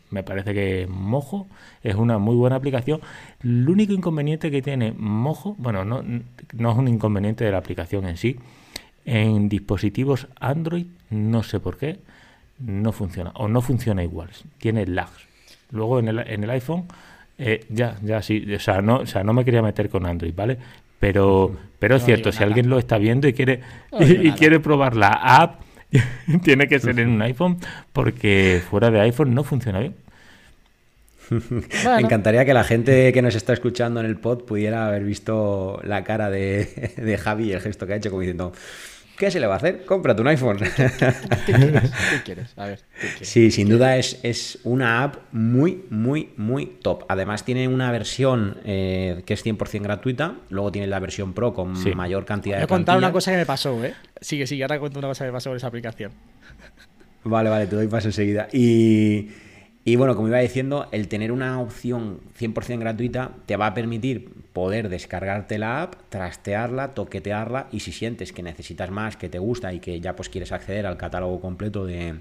[0.10, 1.48] Me parece que Mojo
[1.84, 3.02] es una muy buena aplicación.
[3.44, 8.08] El único inconveniente que tiene Mojo, bueno, no, no es un inconveniente de la aplicación
[8.08, 8.38] en sí.
[9.04, 12.00] En dispositivos Android, no sé por qué,
[12.60, 15.28] no funciona o no funciona igual, tiene lags.
[15.72, 16.86] Luego en el, en el iPhone,
[17.38, 20.34] eh, ya, ya sí, o sea, no, o sea, no me quería meter con Android,
[20.34, 20.58] ¿vale?
[21.00, 23.62] Pero, pero es cierto, si alguien lo está viendo y quiere,
[24.00, 25.62] y, quiere probar la app,
[26.44, 27.58] tiene que ser en un iPhone,
[27.91, 29.96] porque fuera de iPhone no funciona bien.
[31.30, 35.82] Me encantaría que la gente que nos está escuchando en el pod pudiera haber visto
[35.84, 38.54] la cara de, de Javi y el gesto que ha hecho, como diciendo,
[39.17, 39.86] ¿Qué se le va a hacer?
[39.86, 40.58] Cómprate un iPhone.
[41.45, 42.54] ¿Qué quieres?
[42.58, 42.80] A ver,
[43.21, 47.06] Sí, sin duda es, es, una app muy, muy, muy top.
[47.08, 51.73] Además tiene una versión eh, que es 100% gratuita, luego tiene la versión Pro con
[51.95, 53.93] mayor cantidad de Voy a contar una cosa que me pasó, ¿eh?
[54.19, 56.12] Sigue, sigue, ahora cuento una cosa que me pasó con esa aplicación.
[57.23, 58.47] Vale, vale, te doy paso enseguida.
[58.51, 59.30] Y...
[59.88, 64.32] Y bueno, como iba diciendo, el tener una opción 100% gratuita te va a permitir
[64.52, 69.71] poder descargarte la app, trastearla, toquetearla y si sientes que necesitas más, que te gusta
[69.74, 72.15] y que ya pues quieres acceder al catálogo completo de,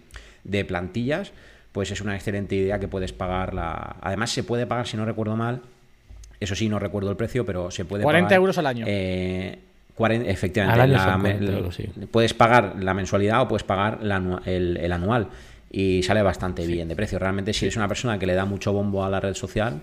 [0.68, 1.33] plantillas,
[1.72, 3.96] pues es una excelente idea que puedes pagarla.
[4.03, 5.62] Además se puede pagar, si no recuerdo mal,
[6.40, 8.85] eso sí, no recuerdo el precio, pero se puede 40 euros al año.
[8.87, 9.59] Eh,
[9.96, 15.31] efectivamente, puedes pagar la mensualidad o puedes pagar el, el anual.
[15.76, 17.18] Y sale bastante bien de precio.
[17.18, 19.80] Realmente si eres una persona que le da mucho bombo a la red social,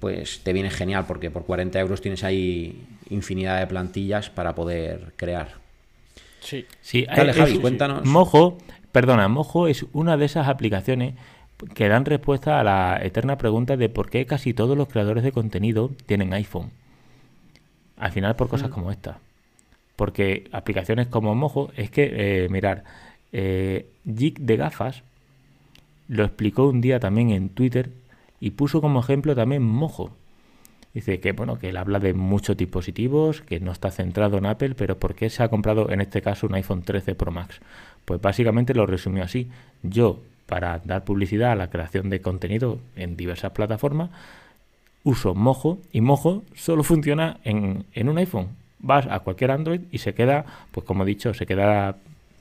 [0.00, 5.12] pues te viene genial porque por 40 euros tienes ahí infinidad de plantillas para poder
[5.14, 5.52] crear.
[6.40, 7.06] Sí, sí.
[7.06, 8.04] Dale, Javi, cuéntanos.
[8.06, 8.58] Mojo,
[8.90, 11.14] perdona, Mojo es una de esas aplicaciones
[11.74, 15.30] que dan respuesta a la eterna pregunta de por qué casi todos los creadores de
[15.30, 16.72] contenido tienen iPhone.
[17.96, 18.72] Al final por cosas mm.
[18.72, 19.18] como esta.
[19.94, 22.10] Porque aplicaciones como Mojo, es que,
[22.44, 22.82] eh, mirar,
[23.32, 25.04] eh, de gafas
[26.10, 27.90] lo explicó un día también en Twitter
[28.40, 30.10] y puso como ejemplo también Mojo.
[30.92, 34.74] Dice que bueno, que él habla de muchos dispositivos, que no está centrado en Apple,
[34.76, 37.60] pero ¿por qué se ha comprado en este caso un iPhone 13 Pro Max?
[38.04, 39.48] Pues básicamente lo resumió así.
[39.84, 44.10] Yo, para dar publicidad a la creación de contenido en diversas plataformas,
[45.04, 48.48] uso Mojo y Mojo solo funciona en, en un iPhone.
[48.80, 51.98] Vas a cualquier Android y se queda, pues como he dicho, se queda,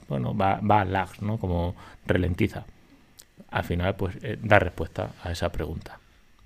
[0.08, 1.38] bueno, va, va a lags, ¿no?
[1.38, 1.76] Como
[2.08, 2.66] ralentiza.
[3.52, 6.00] Al final, pues eh, da respuesta a esa pregunta.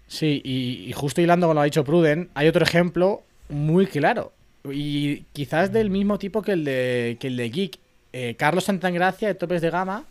[0.08, 4.32] Sí, y, justo hilando con lo ha dicho Pruden, hay otro ejemplo muy claro.
[4.70, 7.80] Y quizás del mismo tipo que el de, que el de Geek.
[8.16, 10.06] Eh, Carlos Santangracia de Topes de Gama.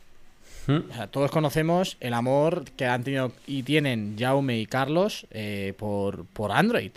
[0.67, 0.83] Hmm.
[1.11, 6.53] todos conocemos el amor que han tenido y tienen Jaume y Carlos eh, por, por
[6.53, 6.93] Android.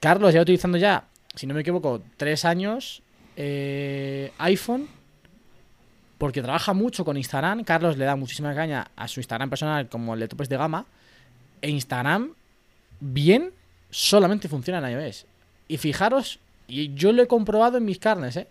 [0.00, 1.04] Carlos ya utilizando ya,
[1.34, 3.02] si no me equivoco, tres años
[4.38, 4.88] iPhone
[6.18, 7.64] porque trabaja mucho con Instagram.
[7.64, 10.84] Carlos le da muchísima caña a su Instagram personal como el de topes de gama
[11.62, 12.32] e Instagram
[13.00, 13.52] bien
[13.90, 15.26] solamente funciona en iOS.
[15.68, 18.48] Y fijaros, y yo lo he comprobado en mis carnes, ¿eh?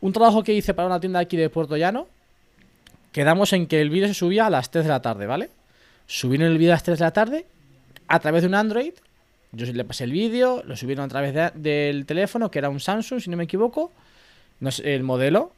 [0.00, 2.06] Un trabajo que hice para una tienda aquí de Puerto Llano,
[3.12, 5.50] quedamos en que el vídeo se subía a las 3 de la tarde, ¿vale?
[6.06, 7.46] Subieron el vídeo a las 3 de la tarde
[8.08, 8.92] a través de un Android.
[9.52, 13.20] Yo le pasé el vídeo, lo subieron a través del teléfono, que era un Samsung,
[13.20, 13.90] si no me equivoco.
[14.60, 15.52] No sé, el modelo.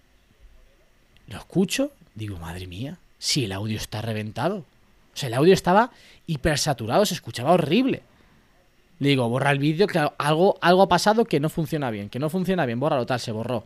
[1.28, 4.58] Lo escucho, digo, madre mía, si el audio está reventado.
[5.14, 5.90] O sea, el audio estaba
[6.26, 8.02] hipersaturado, se escuchaba horrible.
[8.98, 12.18] Le digo, borra el vídeo, que algo, algo ha pasado que no funciona bien, que
[12.18, 13.64] no funciona bien, bórralo tal, se borró.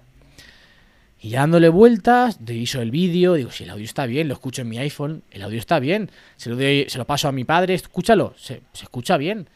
[1.21, 4.63] Y ya dándole vueltas, reviso el vídeo, digo, si el audio está bien, lo escucho
[4.63, 7.75] en mi iPhone, el audio está bien, se lo, se lo paso a mi padre,
[7.75, 9.49] escúchalo, se, escucha bien.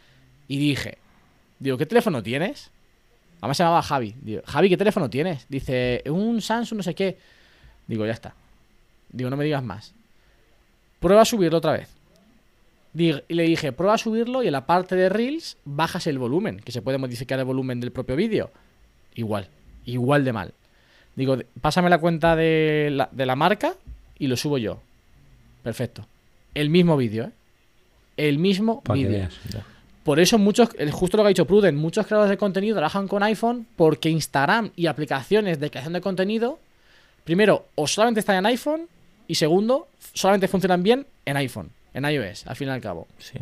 [0.49, 0.99] Y dije,
[1.59, 2.71] digo, ¿qué teléfono tienes?
[3.41, 4.15] Además se llamaba Javi.
[4.21, 5.47] Digo, Javi, ¿qué teléfono tienes?
[5.49, 7.19] Dice, un Samsung, no sé qué.
[7.91, 8.35] Digo, ya está.
[9.11, 9.93] Digo, no me digas más.
[11.01, 11.89] Prueba a subirlo otra vez.
[12.95, 16.61] Y le dije, prueba a subirlo y en la parte de Reels bajas el volumen,
[16.61, 18.53] que se puede modificar el volumen del propio vídeo.
[19.17, 19.49] Igual,
[19.87, 20.55] igual de mal.
[21.17, 23.75] Digo, pásame la cuenta de la, de la marca
[24.21, 24.81] y lo subo yo.
[25.65, 26.07] Perfecto.
[26.55, 27.31] El mismo vídeo, ¿eh?
[28.17, 29.29] El mismo vídeo.
[30.05, 33.25] Por eso muchos, justo lo que ha dicho Pruden, muchos creadores de contenido trabajan con
[33.25, 36.61] iPhone porque Instagram y aplicaciones de creación de contenido,
[37.25, 38.89] primero, o solamente están en iPhone
[39.27, 43.07] y segundo, solamente funcionan bien en iPhone, en iOS, al fin y al cabo.
[43.19, 43.39] Sí.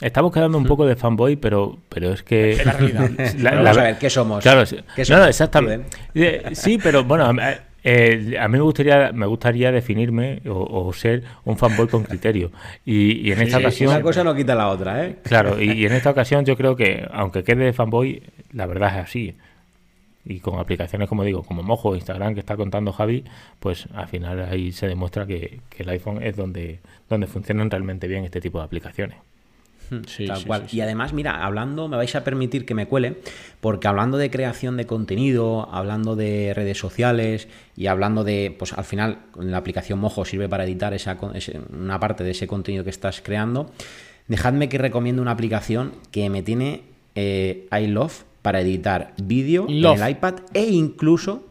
[0.00, 0.68] Estamos quedando un hmm.
[0.68, 2.52] poco de fanboy, pero, pero es que.
[2.52, 3.10] Es la realidad.
[3.38, 4.42] Vamos a ver, ¿qué somos?
[4.42, 4.64] Claro,
[5.10, 5.96] No, exactamente.
[6.14, 7.32] Eh, sí, pero bueno,
[7.84, 12.50] eh, a mí me gustaría, me gustaría definirme o, ser un fanboy con criterio.
[12.84, 13.90] Y, en esta ocasión.
[13.90, 15.18] Una cosa no quita la otra, ¿eh?
[15.22, 18.98] Claro, y, y, en esta ocasión yo creo que, aunque quede de fanboy, la verdad
[18.98, 19.36] es así
[20.24, 23.24] y con aplicaciones como digo, como Mojo, Instagram que está contando Javi,
[23.58, 28.24] pues al final ahí se demuestra que, el iPhone es donde, donde funcionan realmente bien
[28.24, 29.16] este tipo de aplicaciones.
[29.90, 30.66] Hmm, tal cual.
[30.70, 33.16] y además, mira, hablando, me vais a permitir que me cuele,
[33.60, 38.84] porque hablando de creación de contenido, hablando de redes sociales y hablando de, pues al
[38.84, 41.18] final, la aplicación Mojo sirve para editar esa,
[41.70, 43.70] una parte de ese contenido que estás creando.
[44.28, 46.82] Dejadme que recomiendo una aplicación que me tiene
[47.16, 51.48] eh, I Love para editar vídeo en el iPad e incluso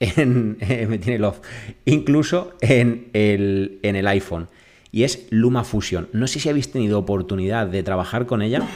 [0.00, 1.40] en, eh, me tiene love,
[1.84, 4.48] incluso en el, en el iPhone.
[4.92, 6.08] Y es Luma Fusion.
[6.12, 8.66] No sé si habéis tenido oportunidad de trabajar con ella,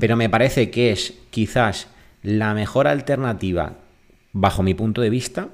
[0.00, 1.88] pero me parece que es quizás
[2.22, 3.74] la mejor alternativa,
[4.32, 5.48] bajo mi punto de vista,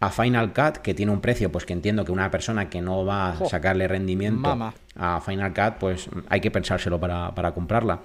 [0.00, 3.04] a Final Cut, que tiene un precio, pues que entiendo que una persona que no
[3.04, 8.00] va a sacarle rendimiento a Final Cut, pues hay que pensárselo para, para comprarla.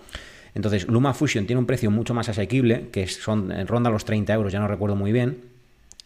[0.54, 4.34] Entonces, Luma Fusion tiene un precio mucho más asequible, que son eh, ronda los 30
[4.34, 5.42] euros, ya no recuerdo muy bien,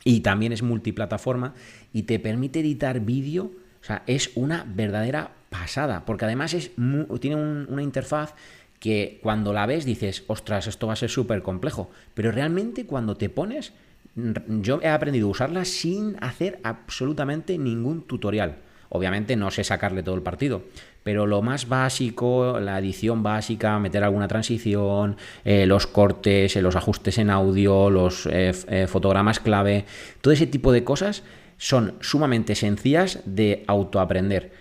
[0.03, 1.55] y también es multiplataforma
[1.91, 6.71] y te permite editar vídeo, o sea, es una verdadera pasada, porque además es
[7.19, 8.33] tiene una interfaz
[8.79, 13.15] que cuando la ves dices, ostras, esto va a ser súper complejo, pero realmente cuando
[13.15, 13.73] te pones,
[14.15, 18.57] yo he aprendido a usarla sin hacer absolutamente ningún tutorial.
[18.95, 20.63] Obviamente no sé sacarle todo el partido,
[21.03, 26.75] pero lo más básico, la edición básica, meter alguna transición, eh, los cortes, eh, los
[26.75, 29.85] ajustes en audio, los eh, fotogramas clave,
[30.21, 31.23] todo ese tipo de cosas
[31.57, 34.51] son sumamente sencillas de autoaprender.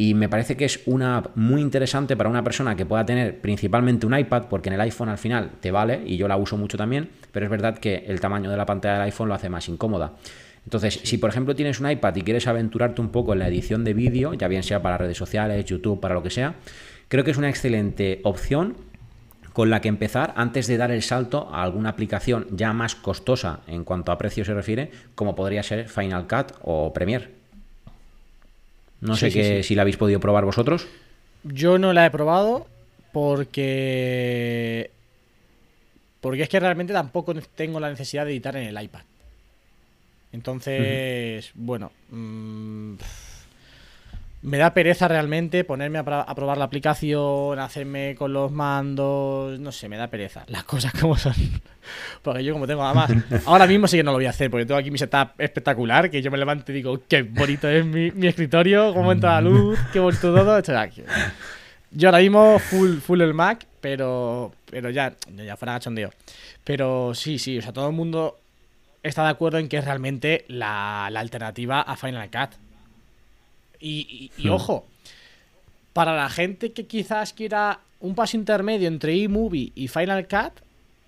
[0.00, 3.40] Y me parece que es una app muy interesante para una persona que pueda tener
[3.40, 6.56] principalmente un iPad, porque en el iPhone al final te vale, y yo la uso
[6.56, 9.48] mucho también, pero es verdad que el tamaño de la pantalla del iPhone lo hace
[9.48, 10.12] más incómoda.
[10.64, 13.84] Entonces, si por ejemplo tienes un iPad y quieres aventurarte un poco en la edición
[13.84, 16.54] de vídeo, ya bien sea para redes sociales, YouTube, para lo que sea,
[17.08, 18.76] creo que es una excelente opción
[19.52, 23.60] con la que empezar antes de dar el salto a alguna aplicación ya más costosa
[23.66, 27.30] en cuanto a precio se refiere, como podría ser Final Cut o Premiere.
[29.00, 30.86] No sé si la habéis podido probar vosotros.
[31.42, 32.66] Yo no la he probado
[33.12, 34.90] porque
[36.20, 39.00] porque es que realmente tampoco tengo la necesidad de editar en el iPad.
[40.32, 42.94] Entonces, bueno, mm,
[44.42, 49.88] me da pereza realmente ponerme a, probar la aplicación, hacerme con los mandos, no sé,
[49.88, 50.44] me da pereza.
[50.48, 51.34] Las cosas como son.
[52.22, 53.10] Porque yo como tengo además,
[53.46, 56.10] ahora mismo sí que no lo voy a hacer, porque tengo aquí mi setup espectacular,
[56.10, 59.78] que yo me levanto y digo, qué bonito es mi, escritorio, cómo entra la luz,
[59.90, 60.60] qué bonito todo.
[61.90, 66.10] Yo ahora mismo full, full el Mac, pero, pero ya, ya fuera gachondeo.
[66.62, 68.38] Pero sí, sí, o sea, todo el mundo
[69.02, 72.50] está de acuerdo en que es realmente la, alternativa a Final Cut.
[73.80, 74.50] Y, hmm.
[74.50, 74.86] ojo,
[75.92, 80.60] para la gente que quizás quiera un paso intermedio entre eMovie y Final Cut,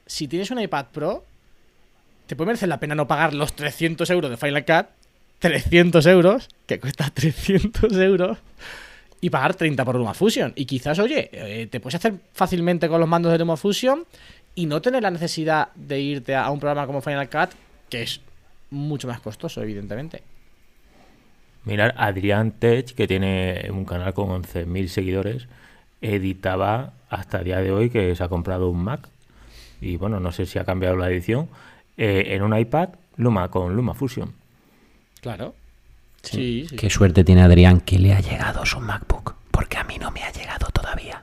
[0.07, 1.25] si tienes un iPad Pro,
[2.27, 4.87] te puede merecer la pena no pagar los 300 euros de Final Cut,
[5.41, 8.39] 300 euros, que cuesta 300 euros,
[9.21, 10.53] y pagar 30 por LumaFusion.
[10.55, 14.05] Y quizás, oye, eh, te puedes hacer fácilmente con los mandos de LumaFusion
[14.55, 17.51] y no tener la necesidad de irte a un programa como Final Cut
[17.91, 18.21] que es
[18.71, 20.23] mucho más costoso, evidentemente.
[21.65, 25.47] Mirar, Adrián Tech, que tiene un canal con 11.000 seguidores,
[26.01, 29.07] editaba hasta el día de hoy que se ha comprado un Mac.
[29.81, 31.49] Y bueno, no sé si ha cambiado la edición.
[31.97, 34.33] Eh, en un iPad, Luma con Luma Fusion.
[35.21, 35.55] Claro.
[36.23, 36.67] Sí.
[36.77, 39.35] Qué suerte tiene Adrián que le ha llegado su MacBook.
[39.51, 41.23] Porque a mí no me ha llegado todavía.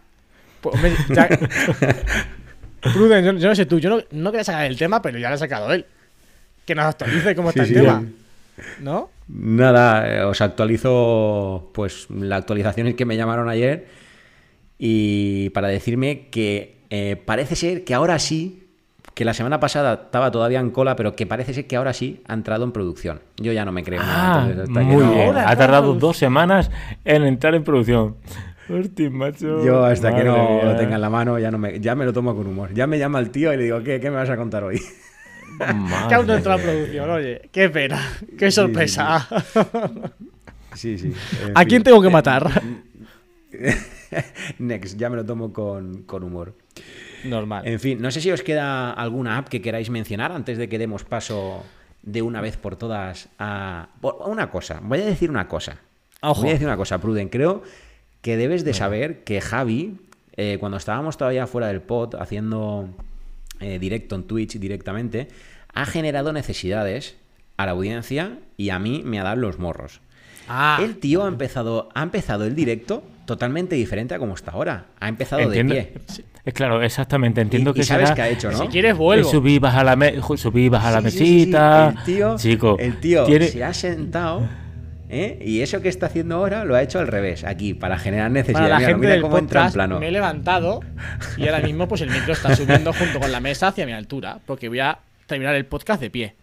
[0.62, 0.76] Pues,
[2.82, 5.36] Pruden, yo, no sé tú, yo no, no quería sacar el tema, pero ya lo
[5.36, 5.86] ha sacado él
[6.68, 8.04] que nos actualice cómo está el tema.
[8.82, 9.10] ¿No?
[9.28, 13.88] Nada, eh, os actualizo pues la actualización es que me llamaron ayer
[14.78, 18.68] y para decirme que eh, parece ser que ahora sí,
[19.14, 22.22] que la semana pasada estaba todavía en cola, pero que parece ser que ahora sí
[22.28, 23.22] ha entrado en producción.
[23.38, 25.38] Yo ya no me creo ah, muy bien.
[25.38, 26.70] Ha tardado dos semanas
[27.06, 28.16] en entrar en producción.
[28.70, 29.64] Hostia, macho.
[29.64, 32.14] Yo hasta que no lo tenga en la mano ya, no me, ya me lo
[32.14, 32.74] tomo con humor.
[32.74, 34.82] Ya me llama el tío y le digo, ¿qué, qué me vas a contar hoy?
[36.08, 37.50] Que aún no entra la producción, oye.
[37.52, 38.02] Qué pena,
[38.38, 39.28] qué sorpresa.
[40.74, 41.12] Sí, sí.
[41.56, 42.62] ¿A quién tengo que matar?
[44.60, 46.54] Next, ya me lo tomo con, humor.
[47.24, 47.68] Normal.
[47.68, 50.78] En fin, no sé si os queda alguna app que queráis mencionar antes de que
[50.78, 51.64] demos paso
[52.04, 53.90] de una vez por todas a.
[54.26, 55.80] Una cosa, voy a decir una cosa.
[56.22, 57.30] Voy a decir una cosa, Pruden.
[57.30, 57.64] Creo
[58.22, 59.98] que debes de saber que Javi,
[60.36, 62.90] eh, cuando estábamos todavía fuera del pod haciendo
[63.60, 65.28] eh, directo en Twitch directamente,
[65.74, 67.16] ha generado necesidades
[67.58, 70.02] a la audiencia y a mí me ha dado los morros.
[70.48, 70.80] Ah.
[70.82, 74.86] El tío ha empezado, ha empezado el directo totalmente diferente a como está ahora.
[75.00, 75.94] Ha empezado de pie.
[76.46, 77.42] Es claro, exactamente.
[77.42, 78.58] Entiendo que sabes qué ha hecho, ¿no?
[78.58, 79.30] Si quieres vuelvo.
[79.30, 79.98] Subí, baja la,
[80.38, 81.90] subí, baja la mesita.
[81.90, 84.48] el tío, Chico, el tío se ha sentado
[85.10, 85.40] ¿Eh?
[85.42, 88.64] Y eso que está haciendo ahora lo ha hecho al revés, aquí, para generar necesidad.
[88.64, 90.82] Para la gente del podcast, me he levantado
[91.38, 94.40] y ahora mismo pues el micro está subiendo junto con la mesa hacia mi altura,
[94.46, 96.36] porque voy a terminar el podcast de pie.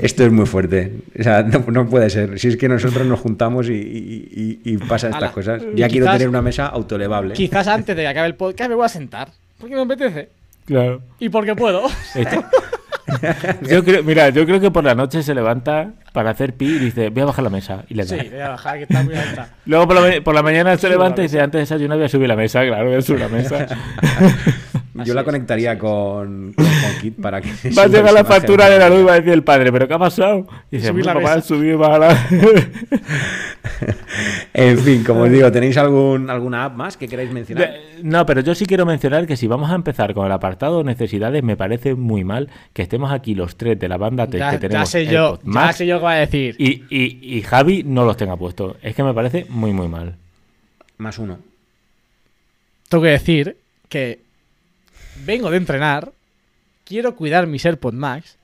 [0.00, 0.92] Esto es muy fuerte.
[1.18, 2.38] O sea, no, puede ser.
[2.38, 5.62] Si es que nosotros nos juntamos y, y, pasan estas cosas.
[5.74, 7.34] Ya quiero tener una mesa autolevable.
[7.34, 9.28] Quizás antes de que acabe el podcast me voy a sentar.
[9.58, 10.30] Porque me apetece.
[10.64, 11.02] Claro.
[11.18, 11.82] Y porque puedo.
[13.68, 16.78] yo creo, mira, yo creo que por la noche se levanta para hacer pi y
[16.80, 17.84] dice, voy a bajar la mesa.
[17.88, 18.18] Y le da.
[18.18, 19.50] Sí, voy a bajar, que está muy alta.
[19.66, 19.86] Luego
[20.24, 22.66] por la, mañana se levanta y dice, antes de desayunar voy a subir la mesa.
[22.66, 23.68] Claro, voy a subir la mesa.
[25.04, 26.54] Yo la conectaría con,
[27.00, 27.50] Kit para que.
[27.70, 29.86] Va a llegar la factura de la luz y va a decir el padre, ¿pero
[29.86, 30.46] qué ha pasado?
[30.70, 31.40] Y dice, subir la mesa.
[31.40, 32.16] subir, bajar
[34.54, 37.74] en fin, como os digo, ¿tenéis algún, alguna app más que queráis mencionar?
[38.02, 41.42] No, pero yo sí quiero mencionar que si vamos a empezar con el apartado necesidades,
[41.42, 44.90] me parece muy mal que estemos aquí los tres de la banda ya, que tenemos.
[44.90, 46.56] Ya sé yo, ya sé yo va a decir.
[46.58, 48.76] Y, y, y Javi no los tenga puestos.
[48.82, 50.16] Es que me parece muy, muy mal.
[50.96, 51.38] Más uno.
[52.88, 53.56] Tengo que decir
[53.88, 54.20] que
[55.24, 56.12] vengo de entrenar,
[56.84, 58.38] quiero cuidar mis AirPods Max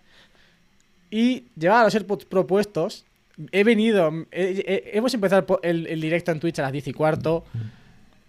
[1.11, 3.05] y llevar a los AirPods propuestos.
[3.53, 7.45] He venido, hemos empezado el, directo en Twitch a las 10 y cuarto.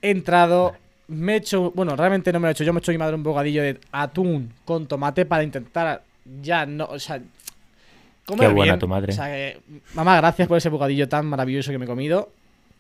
[0.02, 0.76] He entrado,
[1.08, 2.64] me he hecho, bueno, realmente no me lo he hecho.
[2.64, 6.04] Yo me he hecho mi madre un bogadillo de atún con tomate para intentar
[6.42, 7.22] ya no, o sea,
[8.26, 9.14] Qué buena tu madre.
[9.94, 12.32] Mamá, gracias por ese bocadillo tan maravilloso que me he comido.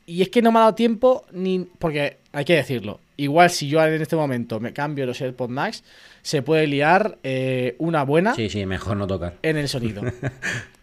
[0.07, 1.67] Y es que no me ha dado tiempo ni.
[1.79, 2.99] Porque hay que decirlo.
[3.17, 5.83] Igual si yo en este momento me cambio los AirPods Max,
[6.21, 7.17] se puede liar
[7.77, 8.35] una buena.
[8.35, 9.35] Sí, sí, mejor no tocar.
[9.41, 10.03] En el sonido.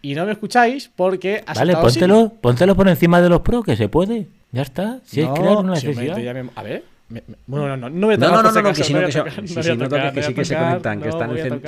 [0.01, 1.43] y no me escucháis porque.
[1.55, 4.27] Vale, póntelo, póntelo por encima de los Pro, que se puede.
[4.51, 4.99] Ya está.
[5.05, 6.15] Si no, es crear una necesidad.
[6.15, 6.49] Si me...
[6.55, 6.83] A ver.
[7.09, 8.31] Me, no, no, no voy a tocar.
[8.31, 9.11] No, no, no, no, que si no, que
[10.45, 11.61] se conectan, que están en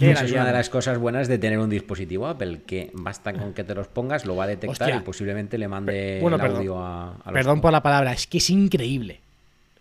[0.00, 3.52] esa es una de las cosas buenas de tener un dispositivo Apple, que basta con
[3.52, 7.16] que te los pongas, lo va a detectar y posiblemente le mande el audio a,
[7.24, 9.20] a Perdón por la palabra, es que es increíble.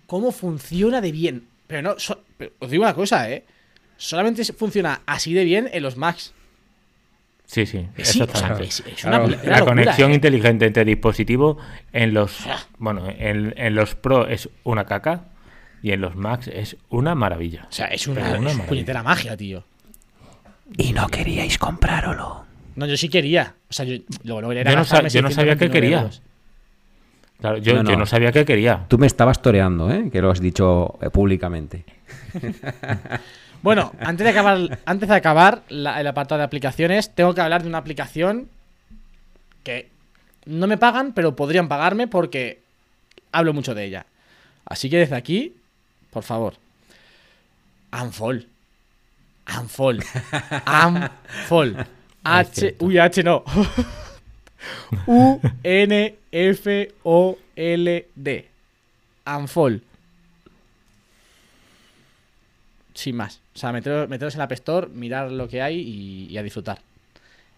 [0.07, 1.47] Cómo funciona de bien.
[1.67, 1.95] Pero no,
[2.59, 3.45] os digo una cosa, ¿eh?
[3.97, 6.33] Solamente funciona así de bien en los Macs.
[7.45, 8.65] Sí, sí, exactamente.
[9.43, 10.15] la conexión ¿eh?
[10.15, 11.57] inteligente entre dispositivos
[11.91, 12.45] en los
[12.77, 15.25] bueno, en, en, los Pro es una caca
[15.83, 17.67] y en los Macs es una maravilla.
[17.69, 19.65] O sea, es una, una puñetera magia, tío.
[20.77, 22.45] Y no queríais comprárolo.
[22.75, 23.53] No, yo sí quería.
[23.69, 26.09] O sea, yo, yo no, sabía que quería.
[27.39, 28.85] Claro, yo, no, sabía que quería.
[28.87, 30.09] Tú me estabas toreando, ¿eh?
[30.11, 31.83] Que lo has dicho eh, públicamente.
[33.63, 37.69] bueno, antes de acabar, antes de acabar el apartado de aplicaciones, tengo que hablar de
[37.69, 38.47] una aplicación
[39.63, 39.89] que
[40.45, 42.61] no me pagan, pero podrían pagarme porque
[43.31, 44.05] hablo mucho de ella.
[44.65, 45.55] Así que desde aquí,
[46.11, 46.53] por favor,
[47.91, 48.50] Unfold.
[49.47, 50.03] Unfold.
[50.65, 51.85] Unfold.
[52.23, 52.75] H.
[52.79, 53.43] Uy, H no.
[55.07, 56.05] U-N-F-O-L-D.
[59.25, 59.81] Unfold.
[62.93, 63.39] Sin más.
[63.55, 66.79] O sea, meteros, en la App Store, mirar lo que hay y a disfrutar.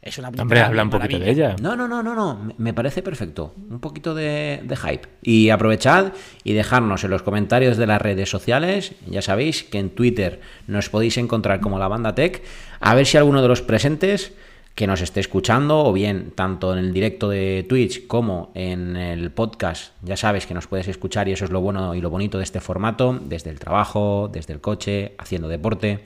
[0.04, 1.56] Es una Hombre, habla un poquito de ella.
[1.62, 2.54] No, no, no, no, no.
[2.58, 3.54] Me parece perfecto.
[3.70, 5.08] Un poquito de, hype.
[5.22, 6.12] Y aprovechad
[6.44, 8.96] y dejadnos en los comentarios de las redes sociales.
[9.08, 12.44] Ya sabéis que en Twitter nos podéis encontrar como la banda Tech.
[12.82, 14.34] A ver si alguno de los presentes
[14.76, 19.32] que nos esté escuchando, o bien tanto en el directo de Twitch como en el
[19.32, 22.40] podcast, ya sabes que nos puedes escuchar y eso es lo bueno y lo bonito
[22.40, 26.04] de este formato, desde el trabajo, desde el coche, haciendo deporte.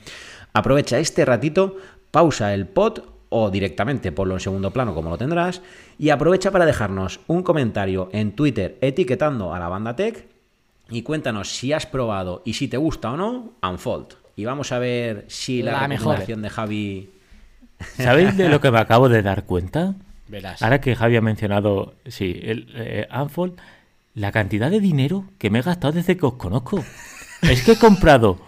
[0.53, 1.77] Aprovecha este ratito,
[2.11, 5.61] pausa el pod o directamente ponlo en segundo plano como lo tendrás
[5.97, 10.27] y aprovecha para dejarnos un comentario en Twitter etiquetando a la banda Tech
[10.89, 14.13] y cuéntanos si has probado y si te gusta o no Unfold.
[14.35, 17.09] Y vamos a ver si la, la recomendación de Javi...
[17.97, 19.95] ¿Sabéis de lo que me acabo de dar cuenta?
[20.61, 23.59] Ahora que Javi ha mencionado, sí, el eh, Unfold,
[24.13, 26.83] la cantidad de dinero que me he gastado desde que os conozco.
[27.41, 28.39] es que he comprado,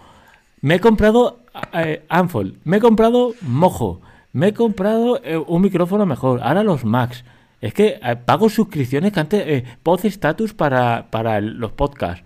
[0.60, 1.40] me he comprado
[1.72, 4.00] eh, Unfold, me he comprado Mojo,
[4.32, 7.24] me he comprado eh, un micrófono mejor, ahora los Macs.
[7.60, 12.24] Es que eh, pago suscripciones que antes, eh, Pod Status para, para los podcasts.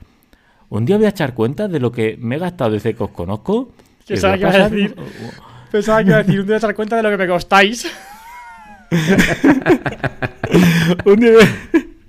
[0.69, 3.11] Un día voy a echar cuenta de lo que me he gastado desde que os
[3.11, 3.73] conozco.
[4.07, 4.95] Pensaba que iba a decir,
[5.71, 7.27] pensaba que iba a decir, un día voy a echar cuenta de lo que me
[7.27, 7.91] costáis.
[11.05, 11.33] un día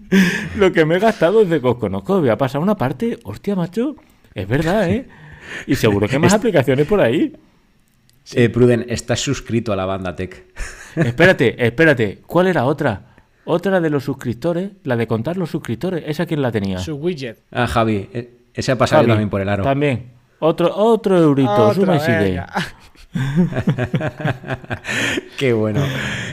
[0.58, 2.20] lo que me he gastado desde que os conozco.
[2.20, 3.96] Voy a pasar una parte, hostia, macho,
[4.34, 5.08] es verdad, ¿eh?
[5.68, 7.34] Y seguro que hay más aplicaciones por ahí.
[8.34, 10.46] Eh, Pruden, estás suscrito a la banda Tech.
[10.96, 12.22] espérate, espérate.
[12.26, 13.02] ¿Cuál era otra?
[13.46, 16.04] Otra de los suscriptores, la de contar los suscriptores.
[16.08, 16.80] ¿Esa quién la tenía?
[16.80, 17.38] Su widget.
[17.52, 18.10] Ah, Javi.
[18.12, 19.64] Eh, ese ha pasado también por el aro.
[19.64, 20.12] También.
[20.40, 21.74] Otro, otro eurito.
[21.74, 22.44] Suma y sigue.
[25.38, 25.82] Qué bueno.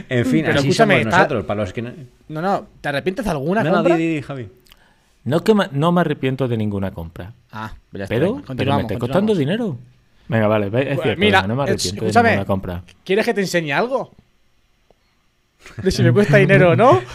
[0.09, 1.91] En fin, Pero así somos nosotros, para los que no...
[2.27, 2.65] No, no.
[2.81, 3.97] ¿Te arrepientes de alguna no, compra?
[3.97, 4.49] No, Javi.
[5.25, 7.33] No, que no me arrepiento de ninguna compra.
[7.51, 9.77] Ah, pero, pero me está costando dinero.
[10.27, 12.83] Venga, vale, es cierto, mira, no me arrepiento de compra.
[13.03, 14.11] ¿Quieres que te enseñe algo?
[15.81, 17.01] De si me cuesta dinero o no.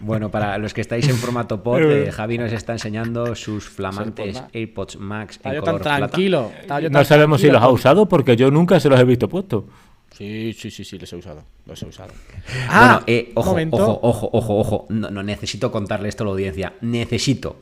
[0.00, 4.42] Bueno, para los que estáis en formato pod, eh, Javi nos está enseñando sus flamantes
[4.52, 6.52] AirPods Max en color tan tranquilo.
[6.90, 9.64] no sabemos si los ha usado porque yo nunca se los he visto puestos.
[10.16, 11.42] Sí, sí, sí, sí, los he usado.
[11.66, 12.12] Los he usado.
[12.68, 14.86] Ah, bueno, eh, ojo, ojo, ojo, ojo, ojo.
[14.90, 16.74] No, no necesito contarle esto a la audiencia.
[16.82, 17.56] Necesito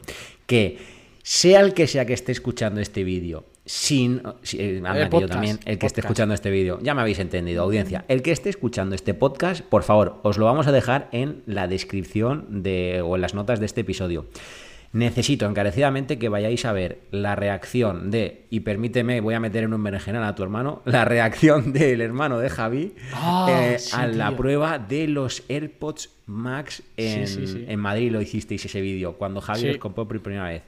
[0.46, 0.78] que
[1.22, 4.20] sea el que sea que esté escuchando este vídeo, sin,
[4.54, 4.82] eh,
[5.28, 8.48] también, el que esté escuchando este vídeo, ya me habéis entendido, audiencia, el que esté
[8.48, 13.14] escuchando este podcast, por favor, os lo vamos a dejar en la descripción de, o
[13.14, 14.26] en las notas de este episodio.
[14.92, 19.72] Necesito encarecidamente que vayáis a ver la reacción de, y permíteme, voy a meter en
[19.72, 24.36] un berenjenal a tu hermano, la reacción del hermano de Javi ah, eh, a la
[24.36, 28.10] prueba de los AirPods Max en, en Madrid.
[28.10, 30.62] Lo hicisteis ese vídeo, cuando Javi los compró por primera vez.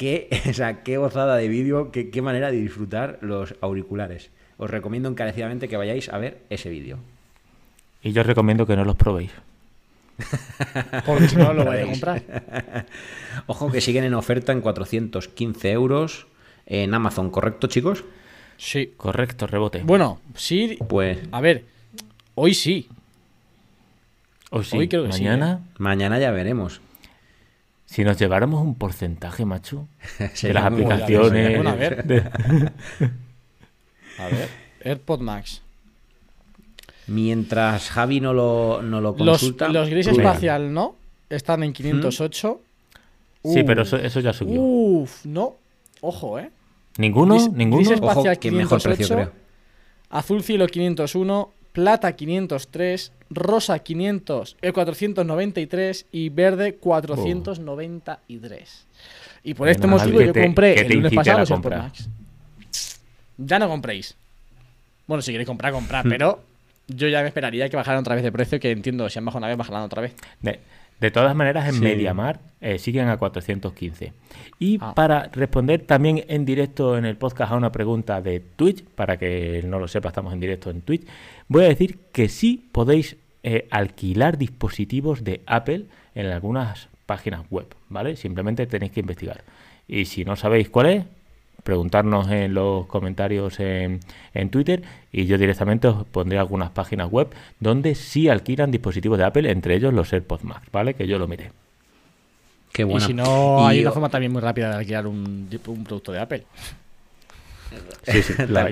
[0.00, 4.30] Qué, o sea, qué gozada de vídeo, qué, qué manera de disfrutar los auriculares.
[4.56, 6.98] Os recomiendo encarecidamente que vayáis a ver ese vídeo.
[8.02, 9.30] Y yo os recomiendo que no los probéis.
[11.04, 12.22] Porque si no lo vais a comprar.
[13.46, 16.26] Ojo que siguen en oferta en 415 euros
[16.64, 18.02] en Amazon, ¿correcto, chicos?
[18.56, 18.94] Sí.
[18.96, 19.82] Correcto, rebote.
[19.82, 20.78] Bueno, sí.
[20.88, 21.18] Pues.
[21.30, 21.64] A ver,
[22.42, 22.88] Hoy sí.
[24.48, 24.88] Hoy sí.
[24.96, 25.60] Mañana.
[25.60, 25.72] ¿eh?
[25.76, 26.80] Mañana ya veremos.
[27.90, 29.88] Si nos lleváramos un porcentaje, macho,
[30.42, 31.66] de las aplicaciones.
[31.66, 32.22] a ver.
[34.16, 34.48] a ver.
[34.84, 35.60] AirPod Max.
[37.08, 39.68] Mientras Javi no lo, no lo consulta.
[39.68, 40.94] Los, gris espacial, ¿no?
[41.28, 42.60] Están en 508.
[43.42, 44.60] Sí, pero eso, ya subió.
[44.60, 45.56] Uf, no.
[46.00, 46.48] Ojo, ¿eh?
[46.96, 47.34] ¿Ninguno?
[47.52, 47.78] ¿Ninguno?
[47.78, 49.32] Gris espacial 508,
[50.10, 58.86] Azul cielo 501, plata 503, rosa 500, 493 y verde 493.
[59.42, 62.08] Y por este motivo yo compré el lunes pasado los Max.
[63.38, 64.16] Ya no compréis.
[65.06, 66.10] Bueno, si queréis comprar, comprar, hmm.
[66.10, 66.42] pero
[66.86, 69.38] yo ya me esperaría que bajaran otra vez de precio, que entiendo, si han bajado
[69.38, 70.14] una vez, bajarán otra vez.
[70.40, 70.60] De,
[71.10, 74.12] todas maneras, en Mediamar eh, siguen a 415.
[74.58, 74.94] Y ah.
[74.94, 79.62] para responder también en directo en el podcast a una pregunta de Twitch, para que
[79.64, 81.06] no lo sepa, estamos en directo en Twitch,
[81.48, 87.66] voy a decir que sí podéis eh, alquilar dispositivos de Apple en algunas páginas web,
[87.88, 88.16] ¿vale?
[88.16, 89.42] Simplemente tenéis que investigar.
[89.88, 91.04] Y si no sabéis cuál es,
[91.62, 94.00] preguntarnos en los comentarios en,
[94.34, 94.82] en, Twitter
[95.12, 99.74] y yo directamente os pondré algunas páginas web donde sí alquilan dispositivos de Apple, entre
[99.74, 100.94] ellos los AirPods Max, ¿vale?
[100.94, 101.52] Que yo lo miré.
[102.72, 103.04] Qué bueno.
[103.04, 106.20] Y si no, hay una forma también muy rápida de alquilar un, un producto de
[106.20, 106.44] Apple.
[108.02, 108.70] Sí, sí, la,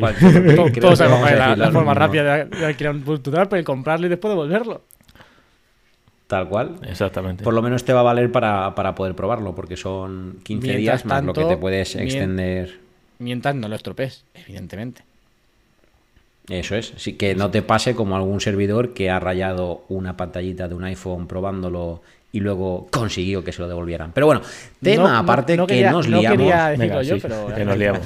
[0.80, 4.30] Todos sabemos la, la forma rápida de, alquilar un producto de Apple, comprarlo y después
[4.32, 4.82] devolverlo.
[6.28, 6.76] Tal cual.
[6.86, 7.42] Exactamente.
[7.42, 11.24] Por lo menos te va a valer para, poder probarlo, porque son 15 días más
[11.24, 12.78] lo que te puedes extender.
[13.18, 15.02] Mientras no lo estropees, evidentemente.
[16.48, 20.68] Eso es, sí, que no te pase como algún servidor que ha rayado una pantallita
[20.68, 24.12] de un iPhone probándolo y luego consiguió que se lo devolvieran.
[24.12, 24.42] Pero bueno,
[24.82, 26.46] tema aparte que nos liamos.
[27.06, 27.54] yo, pero...
[27.54, 28.02] que nos liamos.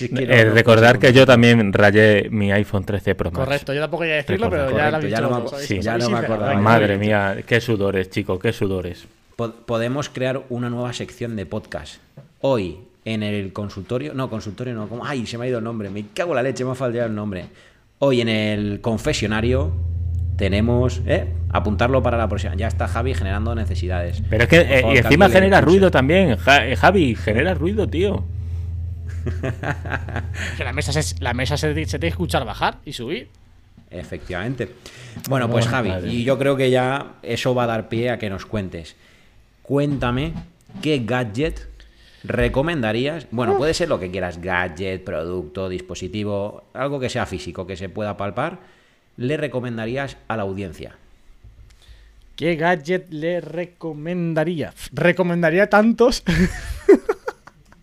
[0.00, 3.44] Eh, recordar que yo también rayé mi iPhone 13 Pro Max.
[3.44, 6.54] Correcto, yo tampoco quería decirlo, pero ya, lo ya, no me, ya no me acordaba.
[6.54, 9.06] Madre mía, qué sudores, chicos, qué sudores.
[9.66, 11.96] Podemos crear una nueva sección de podcast.
[12.40, 15.90] Hoy, en el consultorio, no, consultorio no, como, ay, se me ha ido el nombre,
[15.90, 17.46] me cago en la leche, me ha fallado el nombre.
[17.98, 19.72] Hoy en el confesionario
[20.40, 21.26] tenemos, ¿eh?
[21.50, 22.54] apuntarlo para la próxima.
[22.54, 24.22] Ya está Javi generando necesidades.
[24.30, 26.38] Pero es que, eh, y encima genera ruido también.
[26.62, 28.24] Eh, Javi, genera ruido, tío.
[30.56, 33.28] que la mesa, se, la mesa se, se, tiene que escuchar bajar y subir.
[33.90, 34.70] Efectivamente.
[35.28, 38.30] Bueno, pues Javi, y yo creo que ya eso va a dar pie a que
[38.30, 38.96] nos cuentes.
[39.60, 40.32] Cuéntame
[40.80, 41.68] qué gadget
[42.24, 43.26] recomendarías.
[43.30, 47.90] Bueno, puede ser lo que quieras: gadget, producto, dispositivo, algo que sea físico, que se
[47.90, 48.79] pueda palpar
[49.20, 50.96] le recomendarías a la audiencia?
[52.36, 54.72] ¿Qué gadget le recomendaría?
[54.92, 56.24] Recomendaría tantos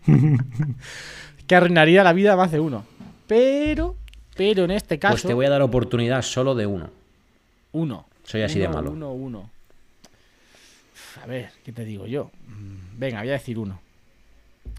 [1.46, 2.84] que arruinaría la vida a más de uno.
[3.28, 3.94] Pero,
[4.36, 5.12] pero en este caso.
[5.12, 6.90] Pues te voy a dar oportunidad solo de uno.
[7.70, 8.06] Uno.
[8.24, 8.90] Soy así de malo.
[8.90, 9.48] Uno, uno.
[11.22, 12.32] A ver, ¿qué te digo yo?
[12.48, 13.78] Mm, venga, voy a decir uno.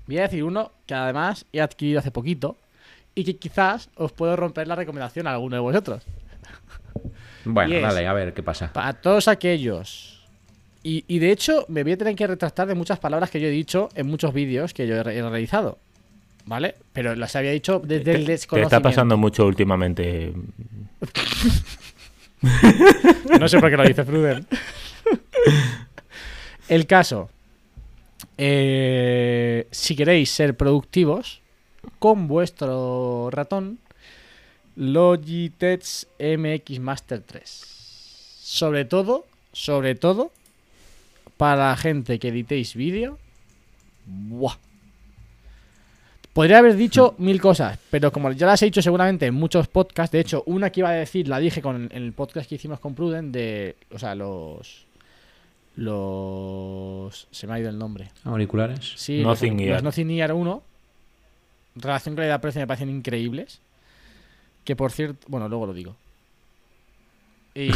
[0.07, 2.57] Voy a decir uno que además he adquirido hace poquito
[3.16, 6.03] y que quizás os puedo romper la recomendación a alguno de vosotros.
[7.45, 8.72] Bueno, dale, a ver qué pasa.
[8.74, 10.20] Para todos aquellos.
[10.82, 13.52] Y, de hecho, me voy a tener que retractar de muchas palabras que yo he
[13.52, 15.78] dicho en muchos vídeos que yo he, realizado.
[16.45, 16.76] ¿Vale?
[16.93, 18.70] Pero las había dicho desde el desconocimiento.
[18.70, 20.34] Te está pasando mucho últimamente.
[23.39, 24.47] no sé por qué lo dice Fruden.
[26.70, 27.30] el caso.
[28.38, 31.41] Eh, si queréis ser productivos
[32.00, 33.80] con vuestro ratón,
[34.80, 37.44] Logitech MX Master 3.
[38.42, 40.32] Sobre todo, sobre todo,
[41.36, 43.20] para la gente que editéis vídeo.
[44.06, 44.56] ¡Buah!
[46.32, 50.14] Podría haber dicho mil cosas, pero como ya las he dicho seguramente en muchos podcasts,
[50.14, 52.80] de hecho, una que iba a decir la dije con, en el podcast que hicimos
[52.80, 54.86] con Pruden de, o sea, los
[55.76, 58.12] los se me ha ido el nombre.
[58.24, 58.94] Auriculares.
[58.96, 60.64] Sí, Nothing los, los Nothing Ear 1
[61.76, 63.60] relación calidad-precio me parecen increíbles.
[64.70, 65.95] Que por cierto, bueno, luego lo digo.
[67.55, 67.72] Y,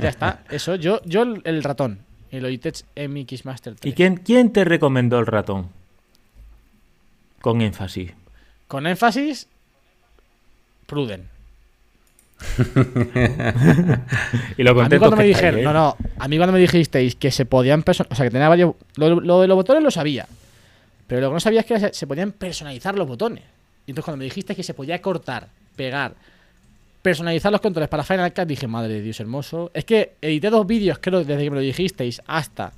[0.00, 0.42] ya está.
[0.50, 2.00] Eso, yo, yo el, ratón.
[2.32, 3.92] El Logitech MX Master 3.
[3.92, 5.68] ¿Y quién, quién te recomendó el ratón?
[7.40, 8.10] Con énfasis.
[8.66, 9.46] Con énfasis,
[10.86, 11.28] Pruden.
[14.56, 15.62] y lo a mí cuando me dijeron, ¿eh?
[15.62, 18.48] no, no, a mí cuando me dijisteis que se podían personalizar, o sea, que tenía
[18.48, 20.26] varios, lo, de los botones lo sabía,
[21.06, 23.44] pero lo que no sabía es que se, podían personalizar los botones.
[23.86, 26.14] Y entonces cuando me dijiste que se podía cortar, pegar,
[27.02, 29.70] personalizar los controles para Final Cut, dije, madre de Dios hermoso.
[29.74, 32.72] Es que edité dos vídeos, creo, desde que me lo dijisteis hasta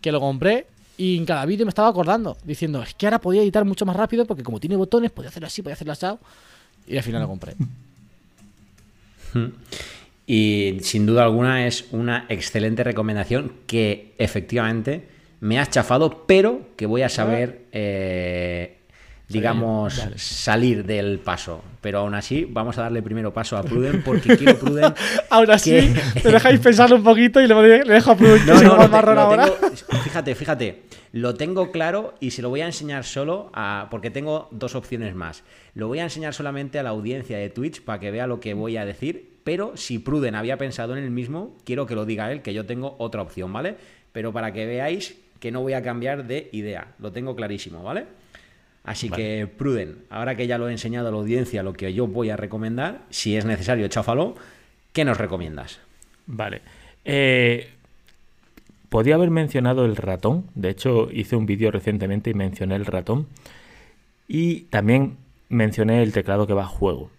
[0.00, 0.66] que lo compré.
[0.96, 3.94] Y en cada vídeo me estaba acordando, diciendo, es que ahora podía editar mucho más
[3.94, 6.06] rápido porque como tiene botones, podía hacerlo así, podía hacerlo así.
[6.88, 7.54] Y al final lo compré.
[10.30, 15.08] Y sin duda alguna es una excelente recomendación que efectivamente
[15.40, 18.76] me has chafado, pero que voy a saber eh,
[19.28, 21.62] digamos, salir del paso.
[21.80, 24.94] Pero aún así, vamos a darle primero paso a Pruden porque quiero Pruden.
[25.30, 25.72] ahora sí,
[26.24, 27.54] me dejáis pensar un poquito y le,
[27.84, 29.46] dejo a Pruden no, no, marrón ahora.
[30.02, 33.88] fíjate, fíjate, lo tengo claro y se lo voy a enseñar solo a.
[33.90, 35.44] Porque tengo dos opciones más.
[35.74, 38.54] Lo voy a enseñar solamente a la audiencia de Twitch para que vea lo que
[38.54, 39.36] voy a decir.
[39.44, 42.66] Pero si Pruden había pensado en el mismo, quiero que lo diga él, que yo
[42.66, 43.76] tengo otra opción, ¿vale?
[44.12, 46.88] Pero para que veáis que no voy a cambiar de idea.
[46.98, 48.06] Lo tengo clarísimo, ¿vale?
[48.88, 52.06] Así que Pruden, ahora que ya lo he enseñado a la audiencia lo que yo
[52.06, 54.34] voy a recomendar, si es necesario, cháfalo,
[54.94, 55.78] ¿qué nos recomiendas?
[56.26, 56.62] Vale.
[57.04, 57.68] Eh,
[58.88, 63.26] podía haber mencionado el ratón, de hecho hice un vídeo recientemente y mencioné el ratón.
[64.26, 65.18] Y también
[65.50, 67.10] mencioné el teclado que va a juego.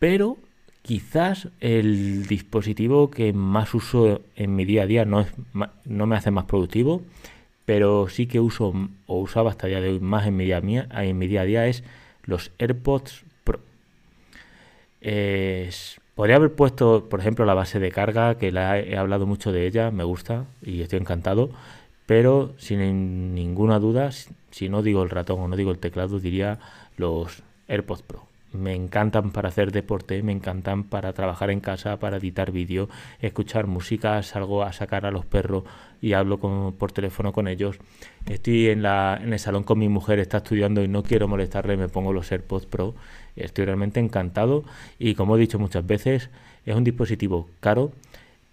[0.00, 0.36] Pero
[0.82, 5.28] quizás el dispositivo que más uso en mi día a día no, es,
[5.84, 7.02] no me hace más productivo
[7.64, 8.72] pero sí que uso
[9.06, 11.44] o usaba hasta el día de hoy más en mi día, en mi día a
[11.44, 11.84] día es
[12.24, 13.60] los AirPods Pro.
[16.14, 19.66] podría haber puesto, por ejemplo, la base de carga, que la he, hablado mucho de
[19.66, 21.50] ella, me gusta y estoy encantado,
[22.06, 26.58] pero sin ninguna duda, si no digo el ratón o no digo el teclado, diría
[26.96, 32.18] los AirPods Pro me encantan para hacer deporte, me encantan para trabajar en casa, para
[32.18, 32.88] editar vídeo,
[33.20, 35.64] escuchar música, salgo a sacar a los perros
[36.00, 37.78] y hablo por teléfono con ellos.
[38.28, 41.76] Estoy en, la, en el salón con mi mujer, está estudiando y no quiero molestarle,
[41.76, 42.94] me pongo los AirPods Pro.
[43.36, 44.64] Estoy realmente encantado
[44.98, 46.30] y como he dicho muchas veces,
[46.66, 47.92] es un dispositivo caro,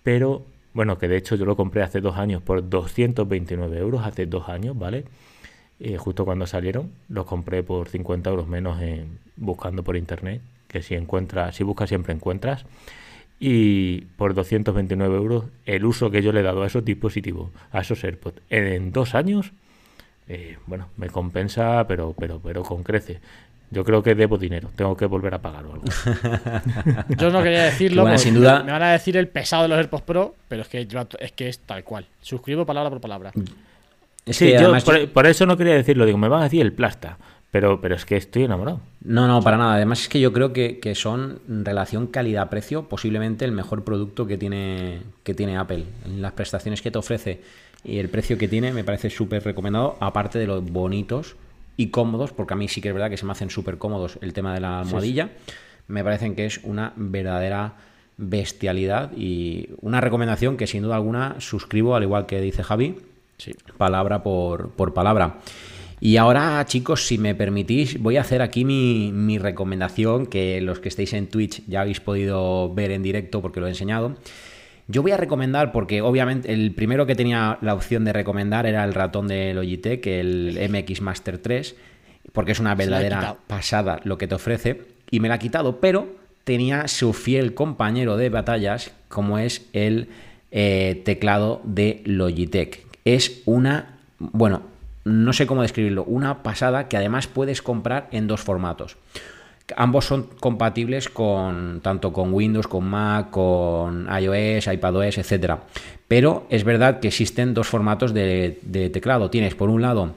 [0.04, 4.26] pero bueno, que de hecho yo lo compré hace dos años por 229 euros, hace
[4.26, 5.06] dos años, ¿vale?
[5.80, 10.82] Eh, justo cuando salieron, los compré por 50 euros menos en, buscando por internet, que
[10.82, 12.66] si encuentras, si buscas siempre encuentras.
[13.40, 17.82] Y por 229 euros, el uso que yo le he dado a esos dispositivos, a
[17.82, 19.54] esos AirPods, en, dos años,
[20.28, 23.20] eh, bueno, me compensa, pero, pero, pero con crece.
[23.72, 25.84] Yo creo que debo dinero, tengo que volver a pagar algo.
[27.18, 28.64] yo no quería decirlo, sin duda...
[28.64, 30.88] me van a decir el pesado de los AirPods Pro, pero es que,
[31.20, 32.08] es que es tal cual.
[32.22, 33.32] Suscribo palabra por palabra
[34.34, 34.74] sí, yo
[35.14, 37.18] por, eso no quería decirlo, digo, me van a decir el plasta,
[37.52, 38.82] pero, pero es que estoy enamorado.
[39.04, 39.76] No, no, para nada.
[39.76, 45.02] Además es que yo creo que, son relación calidad-precio posiblemente el mejor producto que tiene,
[45.24, 45.86] que tiene Apple.
[46.18, 47.41] Las prestaciones que te ofrece
[47.84, 51.36] y el precio que tiene me parece súper recomendado, aparte de los bonitos
[51.78, 54.20] y cómodos, porque a mí sí que es verdad que se me hacen súper cómodos
[54.22, 55.30] el tema de la almohadilla.
[55.88, 57.76] Me parecen que es una verdadera
[58.18, 62.97] bestialidad y una recomendación que sin duda alguna suscribo, al igual que dice Javi,
[63.39, 63.56] Sí.
[63.78, 65.38] Palabra por, palabra.
[66.02, 70.89] Y ahora, chicos, si me permitís, voy a hacer aquí mi, recomendación, que los que
[70.89, 74.16] estéis en Twitch ya habéis podido ver en directo porque lo he enseñado.
[74.88, 78.84] Yo voy a recomendar, porque obviamente el primero que tenía la opción de recomendar era
[78.84, 81.76] el ratón de Logitech, el MX Master 3,
[82.32, 84.82] porque es una verdadera pasada lo que te ofrece,
[85.12, 86.08] y me la ha quitado, pero
[86.43, 90.08] tenía su fiel compañero de batallas, como es el
[90.52, 94.64] eh, teclado de Logitech, es una, bueno,
[95.04, 98.97] no sé cómo describirlo, una pasada que además puedes comprar en dos formatos.
[99.76, 105.62] Ambos son compatibles con tanto con Windows, con Mac, con iOS, iPadOS, etcétera.
[106.08, 109.30] Pero es verdad que existen dos formatos de, de teclado.
[109.30, 110.16] Tienes por un lado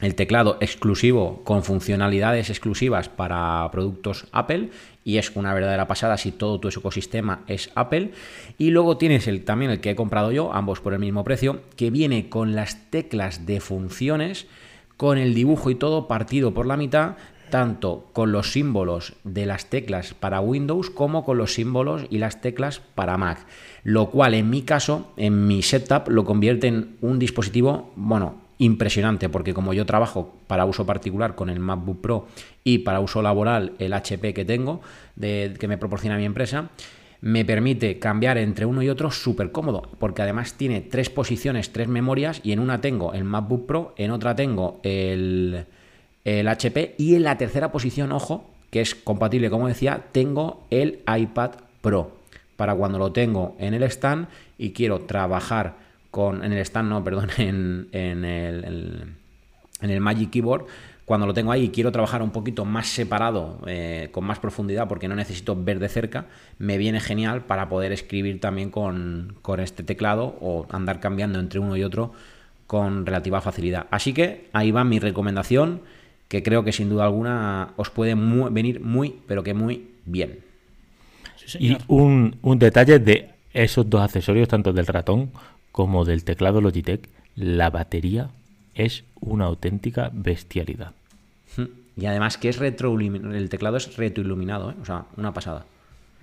[0.00, 4.70] el teclado exclusivo con funcionalidades exclusivas para productos Apple
[5.04, 8.12] y es una verdadera pasada si todo tu ecosistema es Apple.
[8.58, 11.62] Y luego tienes el, también el que he comprado yo, ambos por el mismo precio,
[11.76, 14.46] que viene con las teclas de funciones,
[14.96, 17.16] con el dibujo y todo partido por la mitad,
[17.50, 22.42] tanto con los símbolos de las teclas para Windows como con los símbolos y las
[22.42, 23.46] teclas para Mac.
[23.84, 29.28] Lo cual en mi caso, en mi setup, lo convierte en un dispositivo, bueno, impresionante
[29.28, 32.26] porque como yo trabajo para uso particular con el MacBook Pro
[32.64, 34.80] y para uso laboral el HP que tengo
[35.16, 36.70] de, que me proporciona mi empresa,
[37.20, 41.88] me permite cambiar entre uno y otro súper cómodo, porque además tiene tres posiciones, tres
[41.88, 45.64] memorias, y en una tengo el MacBook Pro, en otra tengo el,
[46.24, 51.00] el HP, y en la tercera posición, ojo, que es compatible, como decía, tengo el
[51.12, 52.12] iPad Pro,
[52.56, 57.04] para cuando lo tengo en el stand y quiero trabajar con, en el stand, no,
[57.04, 59.14] perdón, en, en, el,
[59.80, 60.66] en el Magic Keyboard,
[61.08, 64.88] cuando lo tengo ahí y quiero trabajar un poquito más separado, eh, con más profundidad,
[64.88, 66.26] porque no necesito ver de cerca,
[66.58, 71.60] me viene genial para poder escribir también con, con, este teclado o andar cambiando entre
[71.60, 72.12] uno y otro
[72.66, 73.86] con relativa facilidad.
[73.90, 75.80] Así que ahí va mi recomendación,
[76.28, 80.40] que creo que sin duda alguna os puede venir muy, pero que muy bien.
[81.58, 85.30] y un, un detalle de esos dos accesorios, tanto del ratón
[85.78, 88.30] como del teclado Logitech, la batería
[88.74, 90.90] es una auténtica bestialidad.
[91.96, 94.74] Y además que es retro el teclado es retroiluminado, ¿eh?
[94.82, 95.66] o sea, una pasada.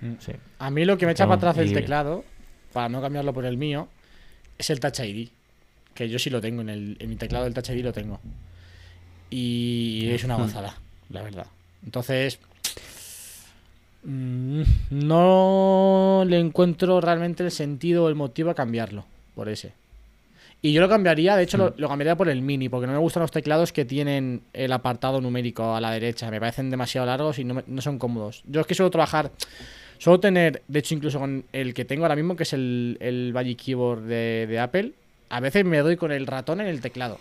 [0.02, 0.12] Mm.
[0.58, 2.22] A mí lo que me echa para atrás el teclado,
[2.74, 3.88] para no cambiarlo por el mío,
[4.58, 5.30] es el Touch ID.
[5.94, 8.20] Que yo sí lo tengo, en, el, en mi teclado del Touch ID lo tengo.
[9.30, 10.76] Y es una gozada,
[11.08, 11.46] la verdad.
[11.82, 12.40] Entonces,
[14.04, 19.06] mm, no le encuentro realmente el sentido o el motivo a cambiarlo
[19.36, 19.72] por ese.
[20.62, 21.88] Y yo lo cambiaría, de hecho, lo, mm.
[21.88, 25.76] cambiaría por el mini, porque no me gustan los teclados que tienen el apartado numérico
[25.76, 26.30] a la derecha.
[26.30, 28.42] Me parecen demasiado largos y no, son cómodos.
[28.46, 29.30] Yo es que suelo trabajar,
[29.98, 33.32] suelo tener, de hecho, incluso con el que tengo ahora mismo, que es el, el
[33.32, 34.92] Magic Keyboard de, Apple,
[35.28, 37.20] a veces me doy con el ratón en el teclado.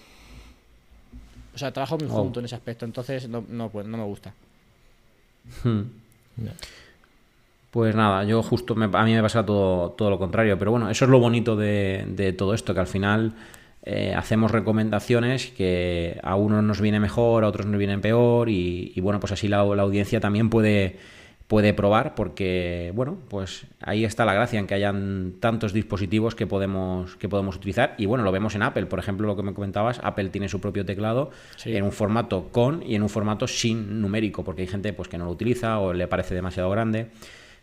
[1.54, 4.34] O sea, trabajo muy junto en ese aspecto, entonces no, no, pues, no me gusta.
[5.64, 5.82] Hmm.
[7.76, 11.04] Pues nada, yo justo a mí me pasa todo, todo lo contrario, pero bueno, eso
[11.04, 13.34] es lo bonito de, todo esto, que al final
[13.84, 18.98] eh, hacemos recomendaciones que a unos nos viene mejor, a otros nos vienen peor y,
[19.02, 20.96] bueno, pues así la, audiencia también puede,
[21.50, 26.48] puede probar porque, bueno, pues ahí está la gracia en que hayan tantos dispositivos que
[26.48, 29.54] podemos, que podemos utilizar y bueno, lo vemos en Apple, por ejemplo, lo que me
[29.54, 31.32] comentabas, Apple tiene su propio teclado
[31.66, 35.18] en un formato con y en un formato sin numérico, porque hay gente pues que
[35.18, 37.10] no lo utiliza o le parece demasiado grande.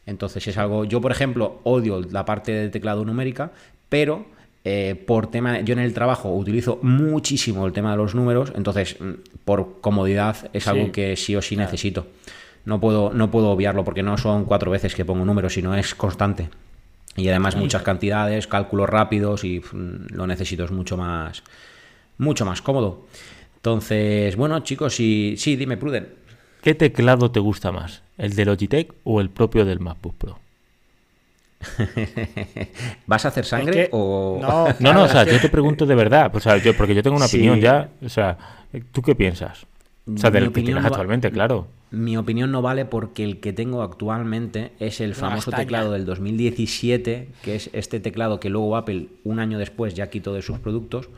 [0.07, 3.53] Entonces es algo, yo por ejemplo odio la parte de teclado numérica,
[3.89, 4.27] pero
[4.65, 8.97] eh, por tema, yo en el trabajo utilizo muchísimo el tema de los números, entonces
[9.01, 9.13] mm,
[9.45, 12.07] por comodidad es algo que sí o sí necesito.
[12.65, 15.95] No puedo, no puedo obviarlo porque no son cuatro veces que pongo números, sino es
[15.95, 16.49] constante.
[17.17, 21.43] Y además muchas cantidades, cálculos rápidos y lo necesito, es mucho más,
[22.19, 23.07] mucho más cómodo.
[23.57, 26.09] Entonces, bueno, chicos, sí, sí, dime, Pruden.
[26.63, 28.03] ¿Qué teclado te gusta más?
[28.23, 30.39] ¿El de Logitech o el propio del MacBook Pro?
[33.07, 34.41] ¿Vas a hacer sangre o.?
[34.79, 36.31] No, no, o sea, yo te pregunto de verdad.
[36.33, 37.89] O sea, yo, porque yo tengo una opinión ya.
[38.01, 38.39] O sea,
[38.93, 39.67] ¿tú qué piensas?
[40.07, 41.67] O sea, del que tienes actualmente, claro.
[41.91, 47.29] Mi opinión no vale porque el que tengo actualmente es el famoso teclado del 2017,
[47.43, 51.09] que es este teclado que luego Apple, un año después, ya quitó de sus productos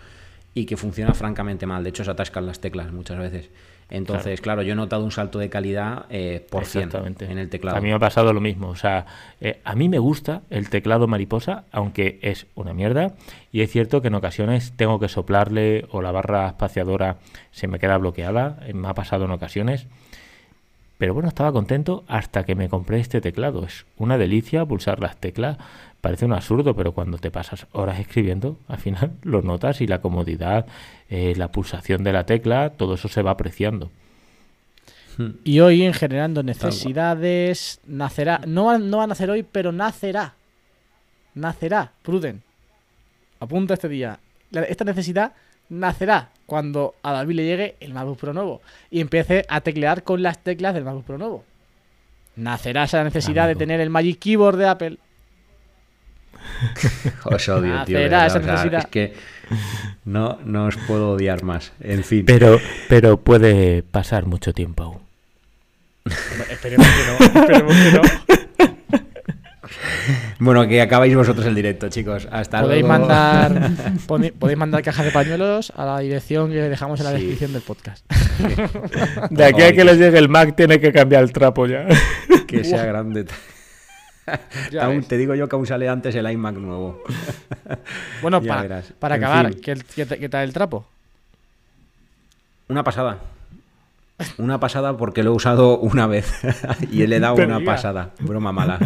[0.55, 1.85] y que funciona francamente mal.
[1.85, 3.51] De hecho, se atascan las teclas muchas veces.
[3.91, 7.77] Entonces, claro, yo he notado un salto de calidad eh, por ciento en el teclado.
[7.77, 8.69] A mí me ha pasado lo mismo.
[8.69, 9.07] O sea,
[9.41, 13.15] eh, a mí me gusta el teclado mariposa, aunque es una mierda.
[13.53, 17.19] Y es cierto que en ocasiones tengo que soplarle o la barra espaciadora
[17.53, 18.59] se me queda bloqueada.
[18.67, 19.87] Eh, me ha pasado en ocasiones.
[20.99, 23.65] Pero bueno, estaba contento hasta que me compré este teclado.
[23.65, 25.59] Es una delicia pulsar las teclas.
[26.05, 30.03] Parece un absurdo, pero cuando te pasas horas escribiendo, al final lo notas y la
[30.03, 30.67] comodidad,
[31.09, 33.91] eh, la pulsación de la tecla, todo eso se va apreciando.
[35.17, 35.31] Hmm.
[35.45, 40.35] Y hoy en generando necesidades, nacerá, no, no va a nacer hoy, pero nacerá.
[41.35, 42.43] Nacerá, Pruden.
[43.41, 44.19] Apunta este día.
[44.53, 45.33] Esta necesidad
[45.71, 50.23] nacerá cuando a David le llegue el MacBook Pro nuevo y empiece a teclear con
[50.23, 51.45] las teclas del MacBook Pro nuevo.
[52.37, 54.99] Nacerá esa necesidad de tener el Magic Keyboard de Apple.
[57.25, 57.99] os odio, tío.
[57.99, 59.15] es que
[60.05, 61.73] no, no os puedo odiar más.
[61.81, 62.25] En fin.
[62.27, 64.99] Pero, pero puede pasar mucho tiempo aún.
[66.51, 67.41] Esperemos que no.
[67.41, 68.03] Esperemos que no.
[70.39, 72.29] Bueno, que acabáis vosotros el directo, chicos.
[72.31, 72.99] Hasta podéis luego.
[72.99, 73.71] Mandar,
[74.39, 78.05] podéis mandar cajas de pañuelos a la dirección que dejamos en la descripción del podcast.
[79.31, 81.87] De aquí a que les llegue el Mac, tiene que cambiar el trapo ya.
[82.47, 83.25] Que sea grande.
[84.81, 87.03] Aún te digo yo que aún sale antes el iMac nuevo.
[88.23, 90.87] Bueno, para, para acabar, ¿qué, qué tal el trapo?
[92.69, 93.19] Una pasada.
[94.39, 96.33] Una pasada porque lo he usado una vez
[96.91, 98.11] y le he dado una pasada.
[98.21, 98.79] Broma mala.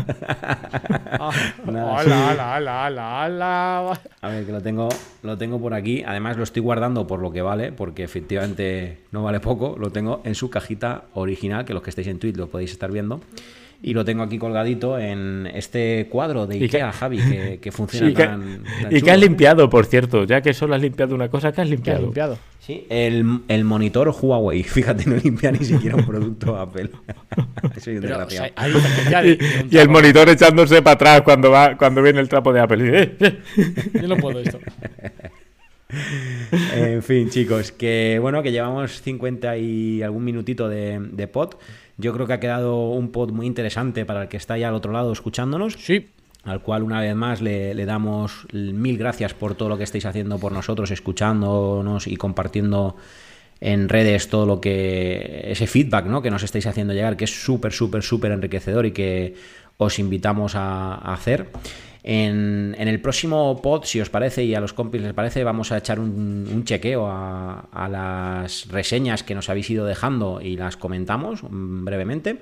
[4.23, 4.89] A ver, que lo tengo,
[5.23, 6.03] lo tengo por aquí.
[6.07, 9.77] Además lo estoy guardando por lo que vale, porque efectivamente no vale poco.
[9.79, 12.91] Lo tengo en su cajita original, que los que estéis en Twitch lo podéis estar
[12.91, 13.21] viendo
[13.81, 19.01] y lo tengo aquí colgadito en este cuadro de Ikea, Javi, que, funciona tan, Y
[19.01, 22.03] que has limpiado, por cierto, ya que solo has limpiado una cosa, que has limpiado?
[22.03, 22.39] limpiado?
[22.59, 26.91] Sí, el, el, monitor Huawei, fíjate, no limpia ni siquiera un producto Apple.
[27.81, 28.51] Soy un desgraciado.
[29.71, 33.17] y, el monitor echándose para atrás cuando va cuando viene el trapo de Apple.
[33.95, 34.59] Yo no puedo esto.
[36.75, 41.55] en fin, chicos, que bueno, que llevamos 50 y algún minutito de, de pod.
[41.99, 44.75] Yo creo que ha quedado un pod muy interesante para el que está ahí al
[44.75, 45.75] otro lado escuchándonos.
[45.75, 46.09] Sí.
[46.45, 50.39] Al cual una vez más le, damos mil gracias por todo lo que estáis haciendo
[50.39, 52.97] por nosotros, escuchándonos y compartiendo
[53.61, 56.23] en redes todo lo que ese feedback ¿no?
[56.23, 59.35] que nos estáis haciendo llegar, que es súper, súper, súper enriquecedor y que
[59.77, 61.49] os invitamos a, hacer.
[62.11, 65.77] En, el próximo pod, si os parece y a los compis les parece, vamos a
[65.77, 71.85] echar un, chequeo a, las reseñas que nos habéis ido dejando y las comentamos mm,
[71.85, 72.39] brevemente.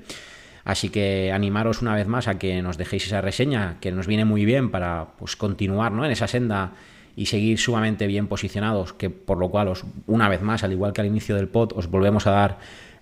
[0.62, 4.25] Así que animaros una vez más a que nos dejéis esa reseña, que nos viene
[4.25, 6.05] muy bien para pues, continuar ¿no?
[6.05, 6.75] en esa senda
[7.17, 10.93] y seguir sumamente bien posicionados, que por lo cual os, una vez más, al igual
[10.93, 12.59] que al inicio del pod, os volvemos a dar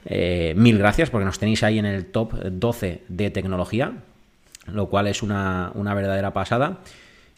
[0.07, 3.99] eh, mil gracias porque nos tenéis ahí en el top 12 de tecnología,
[4.67, 6.79] lo cual es una, verdadera pasada.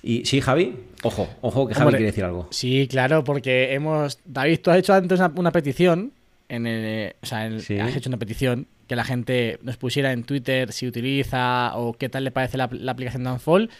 [0.02, 2.48] Y sí, Javi, ojo, ojo que Javi quiere decir algo.
[2.50, 4.20] Sí, claro, porque hemos.
[4.24, 6.12] David, tú has hecho antes una, petición.
[6.48, 10.72] En el, o sea, has hecho una petición que la gente nos pusiera en Twitter
[10.72, 13.70] si utiliza o qué tal le parece la, aplicación de Unfold.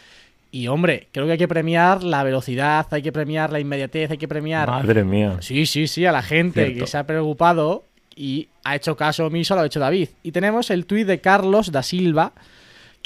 [0.51, 4.17] Y hombre, creo que hay que premiar la velocidad, hay que premiar la inmediatez, hay
[4.17, 4.69] que premiar.
[4.69, 5.37] Madre mía.
[5.41, 7.85] Sí, sí, sí, a la gente que se ha preocupado
[8.15, 10.09] y ha hecho caso omiso, lo ha hecho David.
[10.23, 12.33] Y tenemos el tuit de Carlos da Silva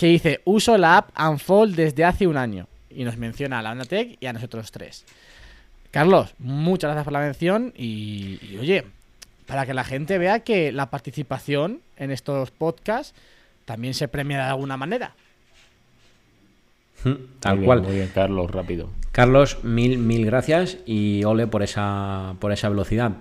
[0.02, 2.68] que dice: Uso la app Unfold desde hace un año.
[2.90, 5.06] Y nos menciona a la Onatec y a nosotros tres.
[5.92, 8.86] Carlos, muchas gracias por la mención y oye,
[9.46, 13.14] para que la gente vea que la participación en estos podcasts
[13.66, 15.14] también se premia de alguna manera.
[17.04, 17.82] Hmm, tal cual.
[17.82, 18.90] Muy bien, Carlos, rápido.
[19.12, 23.14] Carlos, mil, mil gracias y ole por esa, por esa velocidad.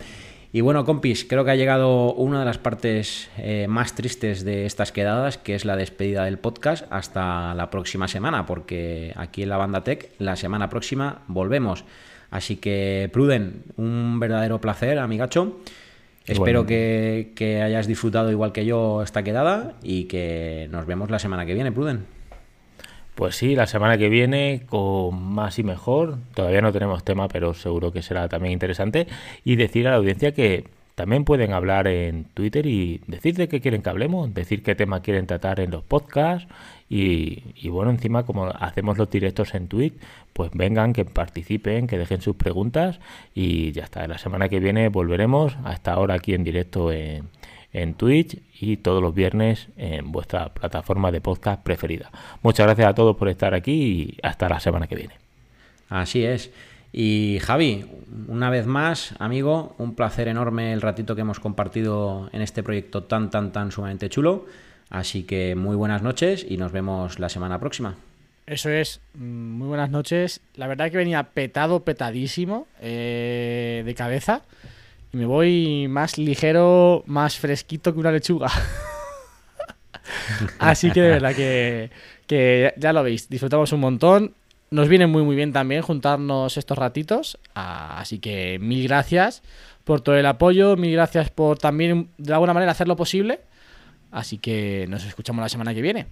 [0.52, 4.66] Y bueno, compis, creo que ha llegado una de las partes eh, más tristes de
[4.66, 9.48] estas quedadas, que es la despedida del podcast hasta la próxima semana, porque aquí en
[9.48, 11.84] la banda Tech, la semana próxima volvemos.
[12.32, 15.60] Así que, Pruden, un verdadero placer, amigacho.
[16.26, 21.46] Espero que, hayas disfrutado igual que yo esta quedada y que nos vemos la semana
[21.46, 22.06] que viene, Pruden.
[23.20, 26.16] Pues sí, la semana que viene con más y mejor.
[26.32, 29.08] Todavía no tenemos tema, pero seguro que será también interesante.
[29.44, 30.64] Y decir a la audiencia que
[30.94, 35.02] también pueden hablar en Twitter y decir de qué quieren que hablemos, decir qué tema
[35.02, 36.48] quieren tratar en los podcasts
[36.92, 39.94] y, bueno, encima como hacemos los directos en Twitch,
[40.32, 42.98] pues vengan, que participen, que dejen sus preguntas
[43.32, 44.08] y ya está.
[44.08, 47.28] La semana que viene volveremos hasta ahora aquí en directo en,
[47.72, 52.10] en Twitch y todos los viernes en vuestra plataforma de podcast preferida.
[52.42, 55.14] Muchas gracias a todos por estar aquí y hasta la semana que viene.
[55.88, 56.50] Así es.
[56.92, 57.86] Y Javi,
[58.26, 63.04] una vez más, amigo, un placer enorme el ratito que hemos compartido en este proyecto
[63.04, 64.46] tan, tan, tan sumamente chulo.
[64.90, 67.94] Así que muy buenas noches y nos vemos la semana próxima.
[68.46, 70.40] Eso es, mm, muy buenas noches.
[70.56, 74.42] La verdad que venía petado, petadísimo de cabeza.
[75.12, 78.48] Y me voy más ligero, más fresquito que una lechuga.
[80.58, 81.90] Así que de verdad que,
[82.26, 84.34] que ya lo veis, disfrutamos un montón.
[84.70, 87.38] Nos viene muy muy bien también juntarnos estos ratitos.
[87.54, 89.42] Así que mil gracias
[89.84, 93.40] por todo el apoyo, mil gracias por también de alguna manera hacer lo posible
[94.10, 96.06] Así que nos escuchamos la semana que viene.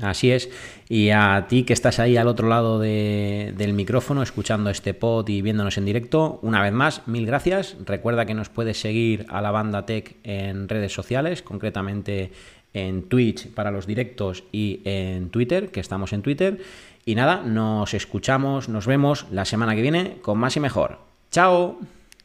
[0.00, 0.48] Así es.
[0.88, 5.42] Y a ti que estás ahí al otro lado del micrófono, escuchando este pod y
[5.42, 7.76] viéndonos en directo, una vez más, mil gracias.
[7.84, 12.30] Recuerda que nos puedes seguir a la banda Tech en redes sociales, concretamente
[12.72, 16.60] en Twitch para los directos y en Twitter, que estamos en Twitter.
[17.04, 20.98] Y nada, nos escuchamos, nos vemos la semana que viene con más y mejor.
[21.32, 21.78] Chao.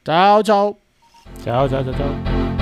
[0.03, 0.77] Chao, chao.
[1.43, 2.54] Chao, chao, chao, chao.